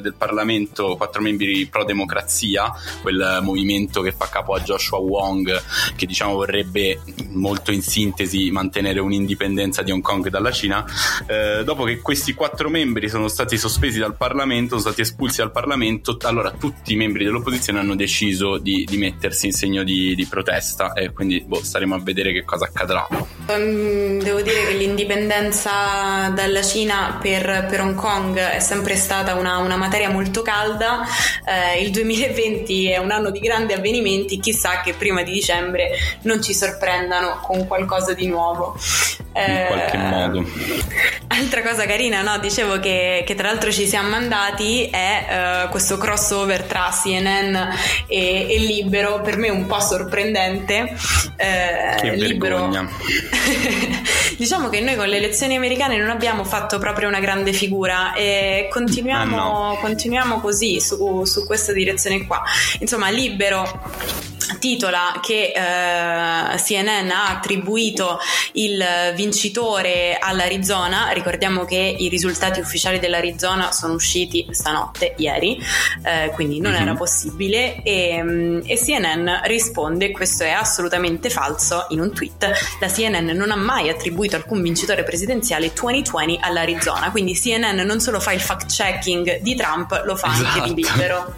del 0.00 0.14
Parlamento 0.16 0.25
Parlamento 0.26 0.96
quattro 0.96 1.22
membri 1.22 1.66
pro 1.66 1.84
democrazia, 1.84 2.72
quel 3.00 3.38
movimento 3.42 4.00
che 4.02 4.10
fa 4.10 4.28
capo 4.28 4.54
a 4.54 4.60
Joshua 4.60 4.98
Wong, 4.98 5.62
che 5.94 6.04
diciamo 6.04 6.34
vorrebbe 6.34 7.00
molto 7.28 7.70
in 7.70 7.80
sintesi 7.80 8.50
mantenere 8.50 8.98
un'indipendenza 8.98 9.82
di 9.82 9.92
Hong 9.92 10.02
Kong 10.02 10.28
dalla 10.28 10.50
Cina. 10.50 10.84
Eh, 11.28 11.62
dopo 11.62 11.84
che 11.84 12.00
questi 12.00 12.34
quattro 12.34 12.68
membri 12.68 13.08
sono 13.08 13.28
stati 13.28 13.56
sospesi 13.56 14.00
dal 14.00 14.16
Parlamento, 14.16 14.70
sono 14.70 14.80
stati 14.80 15.02
espulsi 15.02 15.36
dal 15.36 15.52
Parlamento, 15.52 16.16
allora 16.22 16.50
tutti 16.50 16.94
i 16.94 16.96
membri 16.96 17.22
dell'opposizione 17.22 17.78
hanno 17.78 17.94
deciso 17.94 18.58
di, 18.58 18.84
di 18.84 18.96
mettersi 18.96 19.46
in 19.46 19.52
segno 19.52 19.84
di, 19.84 20.16
di 20.16 20.26
protesta 20.26 20.92
e 20.92 21.12
quindi 21.12 21.40
boh, 21.46 21.62
staremo 21.62 21.94
a 21.94 22.00
vedere 22.00 22.32
che 22.32 22.44
cosa 22.44 22.64
accadrà. 22.64 23.06
Um, 23.46 24.20
devo 24.20 24.40
dire 24.40 24.66
che 24.66 24.74
l'indipendenza 24.74 26.32
dalla 26.34 26.62
Cina 26.62 27.16
per, 27.22 27.66
per 27.70 27.80
Hong 27.80 27.94
Kong 27.94 28.36
è 28.36 28.58
sempre 28.58 28.96
stata 28.96 29.34
una, 29.34 29.58
una 29.58 29.76
materia 29.76 30.05
molto 30.08 30.42
calda, 30.42 31.04
eh, 31.44 31.82
il 31.82 31.90
2020 31.90 32.88
è 32.88 32.98
un 32.98 33.10
anno 33.10 33.30
di 33.30 33.40
grandi 33.40 33.72
avvenimenti, 33.72 34.40
chissà 34.40 34.80
che 34.80 34.94
prima 34.94 35.22
di 35.22 35.32
dicembre 35.32 35.90
non 36.22 36.42
ci 36.42 36.54
sorprendano 36.54 37.40
con 37.42 37.66
qualcosa 37.66 38.12
di 38.14 38.26
nuovo. 38.26 38.76
In 39.36 39.64
qualche 39.66 39.96
eh, 39.96 39.98
modo. 39.98 40.44
Altra 41.28 41.60
cosa 41.62 41.84
carina, 41.84 42.22
no? 42.22 42.38
dicevo 42.38 42.80
che, 42.80 43.22
che, 43.26 43.34
tra 43.34 43.48
l'altro 43.48 43.70
ci 43.70 43.86
siamo 43.86 44.08
mandati 44.08 44.88
è 44.88 45.64
uh, 45.66 45.68
questo 45.68 45.98
crossover 45.98 46.62
tra 46.62 46.88
CNN 46.90 47.54
e, 48.06 48.46
e, 48.48 48.58
Libero, 48.58 49.20
per 49.20 49.36
me 49.36 49.50
un 49.50 49.66
po' 49.66 49.80
sorprendente. 49.80 50.96
Uh, 51.36 52.00
che 52.00 52.14
Libero. 52.14 52.70
diciamo 54.38 54.68
che 54.68 54.80
noi 54.80 54.96
con 54.96 55.08
le 55.08 55.16
elezioni 55.16 55.56
americane 55.56 55.98
non 55.98 56.10
abbiamo 56.10 56.44
fatto 56.44 56.78
proprio 56.78 57.08
una 57.08 57.20
grande 57.20 57.52
figura 57.52 58.14
e 58.14 58.68
continuiamo, 58.70 59.36
ah, 59.36 59.70
no. 59.70 59.78
Continuiamo 59.96 60.40
così 60.40 60.78
su, 60.78 61.24
su 61.24 61.46
questa 61.46 61.72
direzione 61.72 62.26
qua. 62.26 62.42
Insomma, 62.80 63.08
Libero 63.08 63.64
titola 64.66 65.20
che 65.22 65.52
eh, 65.54 66.56
CNN 66.56 67.10
ha 67.10 67.28
attribuito 67.28 68.18
il 68.52 68.84
vincitore 69.14 70.18
all'Arizona. 70.18 71.10
Ricordiamo 71.10 71.64
che 71.64 71.76
i 71.76 72.08
risultati 72.08 72.58
ufficiali 72.58 72.98
dell'Arizona 72.98 73.70
sono 73.70 73.94
usciti 73.94 74.44
stanotte, 74.50 75.14
ieri, 75.18 75.56
eh, 76.02 76.32
quindi 76.34 76.58
non 76.58 76.72
mm-hmm. 76.72 76.82
era 76.82 76.94
possibile. 76.94 77.80
E, 77.84 78.20
mm, 78.20 78.60
e, 78.64 78.76
CNN 78.76 79.28
risponde: 79.44 80.10
Questo 80.10 80.42
è 80.42 80.50
assolutamente 80.50 81.30
falso 81.30 81.86
in 81.90 82.00
un 82.00 82.12
tweet. 82.12 82.50
La 82.80 82.88
CNN 82.88 83.30
non 83.30 83.52
ha 83.52 83.56
mai 83.56 83.88
attribuito 83.88 84.34
alcun 84.34 84.60
vincitore 84.62 85.04
presidenziale 85.04 85.72
2020 85.72 86.38
all'Arizona. 86.42 87.12
Quindi 87.12 87.34
CNN 87.34 87.78
non 87.82 88.00
solo 88.00 88.18
fa 88.18 88.32
il 88.32 88.40
fact 88.40 88.66
checking 88.66 89.42
di 89.42 89.54
Trump, 89.54 90.02
lo 90.04 90.16
fa 90.16 90.32
esatto. 90.32 90.58
anche 90.58 90.74
di 90.74 90.80
esatto. 90.80 90.98
libero. 90.98 91.34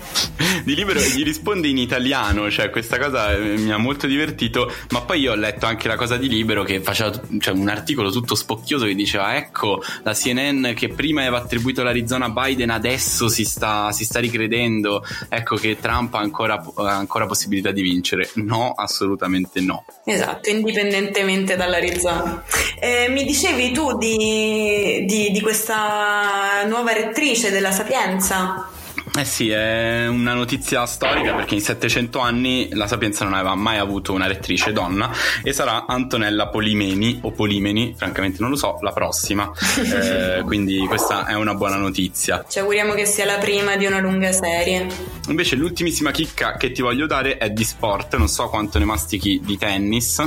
di 0.65 0.75
libero 0.75 1.01
gli 1.01 1.25
risponde 1.25 1.69
in 1.69 1.77
italiano, 1.77 2.51
cioè 2.51 2.71
questa 2.71 2.99
cosa 2.99 3.18
eh, 3.27 3.57
mi 3.57 3.73
ha 3.73 3.77
molto 3.77 4.07
divertito. 4.07 4.73
Ma 4.91 5.03
poi 5.03 5.21
io 5.21 5.33
ho 5.33 5.37
letto 5.37 5.67
anche 5.67 5.89
la 5.89 5.97
cosa 5.97 6.17
di 6.17 6.29
libero 6.29 6.63
che 6.63 6.81
faceva 6.81 7.11
cioè, 7.39 7.55
un 7.55 7.69
articolo 7.69 8.11
tutto 8.11 8.35
spocchioso 8.35 8.87
che 8.87 8.95
diceva: 8.95 9.37
Ecco 9.37 9.83
la 10.03 10.15
CNN 10.15 10.73
che 10.75 10.89
prima 10.89 11.21
aveva 11.23 11.39
attribuito 11.39 11.83
l'Arizona 11.83 12.27
a 12.27 12.31
Biden, 12.31 12.71
adesso 12.71 13.29
si 13.29 13.45
sta, 13.45 13.93
si 13.93 14.05
sta 14.05 14.21
ricredendo. 14.21 15.05
Ecco 15.29 15.57
che 15.57 15.79
Trump 15.81 16.15
ha 16.15 16.21
ancora, 16.21 16.63
ancora 16.77 17.27
possibilità 17.27 17.71
di 17.71 17.83
vincere. 17.83 18.31
No, 18.35 18.73
assolutamente 18.73 19.61
no. 19.61 19.85
Esatto, 20.05 20.49
indipendentemente 20.49 21.57
dall'Arizona. 21.57 22.43
Eh, 22.81 23.09
mi 23.09 23.25
dicevi 23.25 23.73
tu 23.73 23.97
di, 23.97 25.05
di, 25.07 25.31
di 25.31 25.41
questa 25.41 26.65
nuova 26.67 26.93
rettrice 26.93 27.51
della 27.51 27.73
Sapienza? 27.73 28.71
Eh 29.19 29.25
sì, 29.25 29.51
è 29.51 30.07
una 30.07 30.33
notizia 30.33 30.87
storica 30.87 31.35
perché 31.35 31.55
in 31.55 31.61
700 31.61 32.21
anni 32.21 32.69
la 32.75 32.87
Sapienza 32.87 33.25
non 33.25 33.35
aveva 33.35 33.57
mai 33.57 33.79
avuto 33.79 34.13
una 34.13 34.29
rettrice 34.29 34.71
donna 34.73 35.11
e 35.43 35.53
sarà 35.53 35.87
Antonella 35.89 36.47
Polimeni 36.47 37.19
o 37.23 37.33
Polimeni, 37.33 37.97
francamente 37.97 38.37
non 38.39 38.51
lo 38.51 38.57
so, 38.57 38.79
la 38.81 38.93
prossima. 38.93 39.51
eh, 39.83 40.43
quindi 40.45 40.79
questa 40.87 41.27
è 41.27 41.35
una 41.35 41.55
buona 41.55 41.75
notizia. 41.75 42.45
Ci 42.49 42.61
auguriamo 42.61 42.95
che 42.95 43.07
sia 43.07 43.25
la 43.25 43.39
prima 43.39 43.75
di 43.75 43.87
una 43.87 43.99
lunga 43.99 44.31
serie. 44.31 44.87
Invece 45.27 45.57
l'ultimissima 45.57 46.13
chicca 46.13 46.57
che 46.57 46.71
ti 46.71 46.81
voglio 46.81 47.07
dare 47.07 47.39
è 47.39 47.51
di 47.51 47.65
sport, 47.65 48.15
non 48.15 48.29
so 48.29 48.49
quanto 48.49 48.79
ne 48.79 48.85
mastichi 48.85 49.41
di 49.45 49.59
tennis. 49.59 50.25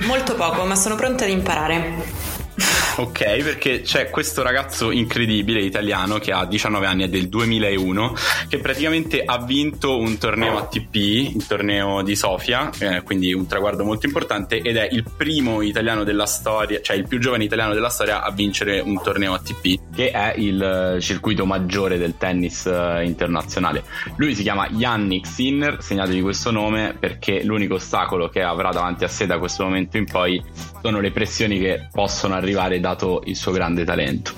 Molto 0.00 0.34
poco, 0.34 0.64
ma 0.64 0.74
sono 0.74 0.96
pronta 0.96 1.22
ad 1.22 1.30
imparare. 1.30 2.42
Ok, 2.96 3.42
perché 3.42 3.80
c'è 3.80 4.08
questo 4.08 4.42
ragazzo 4.42 4.92
incredibile 4.92 5.60
italiano 5.60 6.18
che 6.18 6.30
ha 6.30 6.46
19 6.46 6.86
anni, 6.86 7.02
è 7.02 7.08
del 7.08 7.28
2001, 7.28 8.14
che 8.48 8.58
praticamente 8.58 9.24
ha 9.24 9.42
vinto 9.42 9.98
un 9.98 10.16
torneo 10.16 10.58
ATP, 10.58 10.94
il 10.94 11.44
torneo 11.44 12.02
di 12.02 12.14
Sofia, 12.14 12.70
eh, 12.78 13.02
quindi 13.02 13.32
un 13.32 13.48
traguardo 13.48 13.84
molto 13.84 14.06
importante, 14.06 14.60
ed 14.60 14.76
è 14.76 14.88
il 14.92 15.04
primo 15.16 15.60
italiano 15.60 16.04
della 16.04 16.26
storia, 16.26 16.80
cioè 16.82 16.94
il 16.96 17.08
più 17.08 17.18
giovane 17.18 17.42
italiano 17.42 17.74
della 17.74 17.88
storia 17.88 18.22
a 18.22 18.30
vincere 18.30 18.78
un 18.78 19.02
torneo 19.02 19.34
ATP. 19.34 19.92
Che 19.92 20.10
è 20.12 20.34
il 20.36 20.98
circuito 21.00 21.46
maggiore 21.46 21.98
del 21.98 22.16
tennis 22.16 22.66
eh, 22.66 23.02
internazionale. 23.04 23.82
Lui 24.16 24.36
si 24.36 24.42
chiama 24.42 24.68
Yannick 24.68 25.26
Sinner, 25.26 25.82
segnatevi 25.82 26.20
questo 26.20 26.52
nome 26.52 26.96
perché 26.98 27.42
l'unico 27.42 27.74
ostacolo 27.74 28.28
che 28.28 28.42
avrà 28.42 28.70
davanti 28.70 29.02
a 29.02 29.08
sé 29.08 29.26
da 29.26 29.38
questo 29.38 29.64
momento 29.64 29.96
in 29.96 30.04
poi 30.04 30.42
sono 30.80 31.00
le 31.00 31.10
pressioni 31.10 31.58
che 31.58 31.88
possono 31.90 32.34
arrivare 32.44 32.78
dato 32.80 33.22
il 33.24 33.36
suo 33.36 33.52
grande 33.52 33.84
talento. 33.84 34.32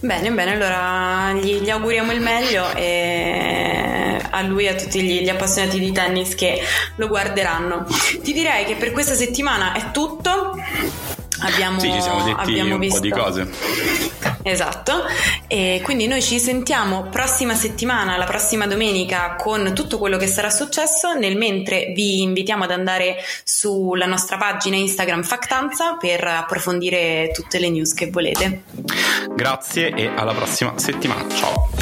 Bene, 0.00 0.30
bene, 0.30 0.52
allora 0.52 1.32
gli, 1.32 1.60
gli 1.60 1.70
auguriamo 1.70 2.12
il 2.12 2.20
meglio 2.20 2.72
e 2.74 4.20
a 4.30 4.42
lui 4.42 4.66
e 4.66 4.68
a 4.68 4.74
tutti 4.74 5.02
gli, 5.02 5.22
gli, 5.22 5.28
appassionati 5.28 5.78
di 5.78 5.92
tennis 5.92 6.34
che 6.34 6.60
lo 6.96 7.08
guarderanno. 7.08 7.86
Ti 8.22 8.32
direi 8.32 8.64
che 8.64 8.76
per 8.76 8.92
questa 8.92 9.14
settimana 9.14 9.72
è 9.72 9.90
tutto. 9.90 10.56
Abbiamo, 11.44 11.78
sì, 11.78 11.92
ci 11.92 12.00
siamo 12.00 12.24
detti 12.24 12.50
abbiamo 12.50 12.74
un 12.74 12.80
visto... 12.80 13.00
po' 13.00 13.04
di 13.04 13.10
cose. 13.10 13.50
Esatto, 14.46 15.04
e 15.46 15.80
quindi 15.82 16.06
noi 16.06 16.20
ci 16.20 16.38
sentiamo 16.38 17.04
prossima 17.04 17.54
settimana, 17.54 18.16
la 18.16 18.26
prossima 18.26 18.66
domenica, 18.66 19.36
con 19.36 19.72
tutto 19.74 19.98
quello 19.98 20.18
che 20.18 20.26
sarà 20.26 20.50
successo. 20.50 21.14
Nel 21.14 21.36
mentre 21.36 21.92
vi 21.94 22.20
invitiamo 22.20 22.64
ad 22.64 22.70
andare 22.70 23.16
sulla 23.42 24.06
nostra 24.06 24.36
pagina 24.36 24.76
Instagram 24.76 25.22
Factanza 25.22 25.96
per 25.98 26.24
approfondire 26.24 27.30
tutte 27.32 27.58
le 27.58 27.70
news 27.70 27.94
che 27.94 28.10
volete. 28.10 28.64
Grazie 29.34 29.94
e 29.94 30.10
alla 30.14 30.32
prossima 30.32 30.78
settimana. 30.78 31.26
Ciao. 31.30 31.73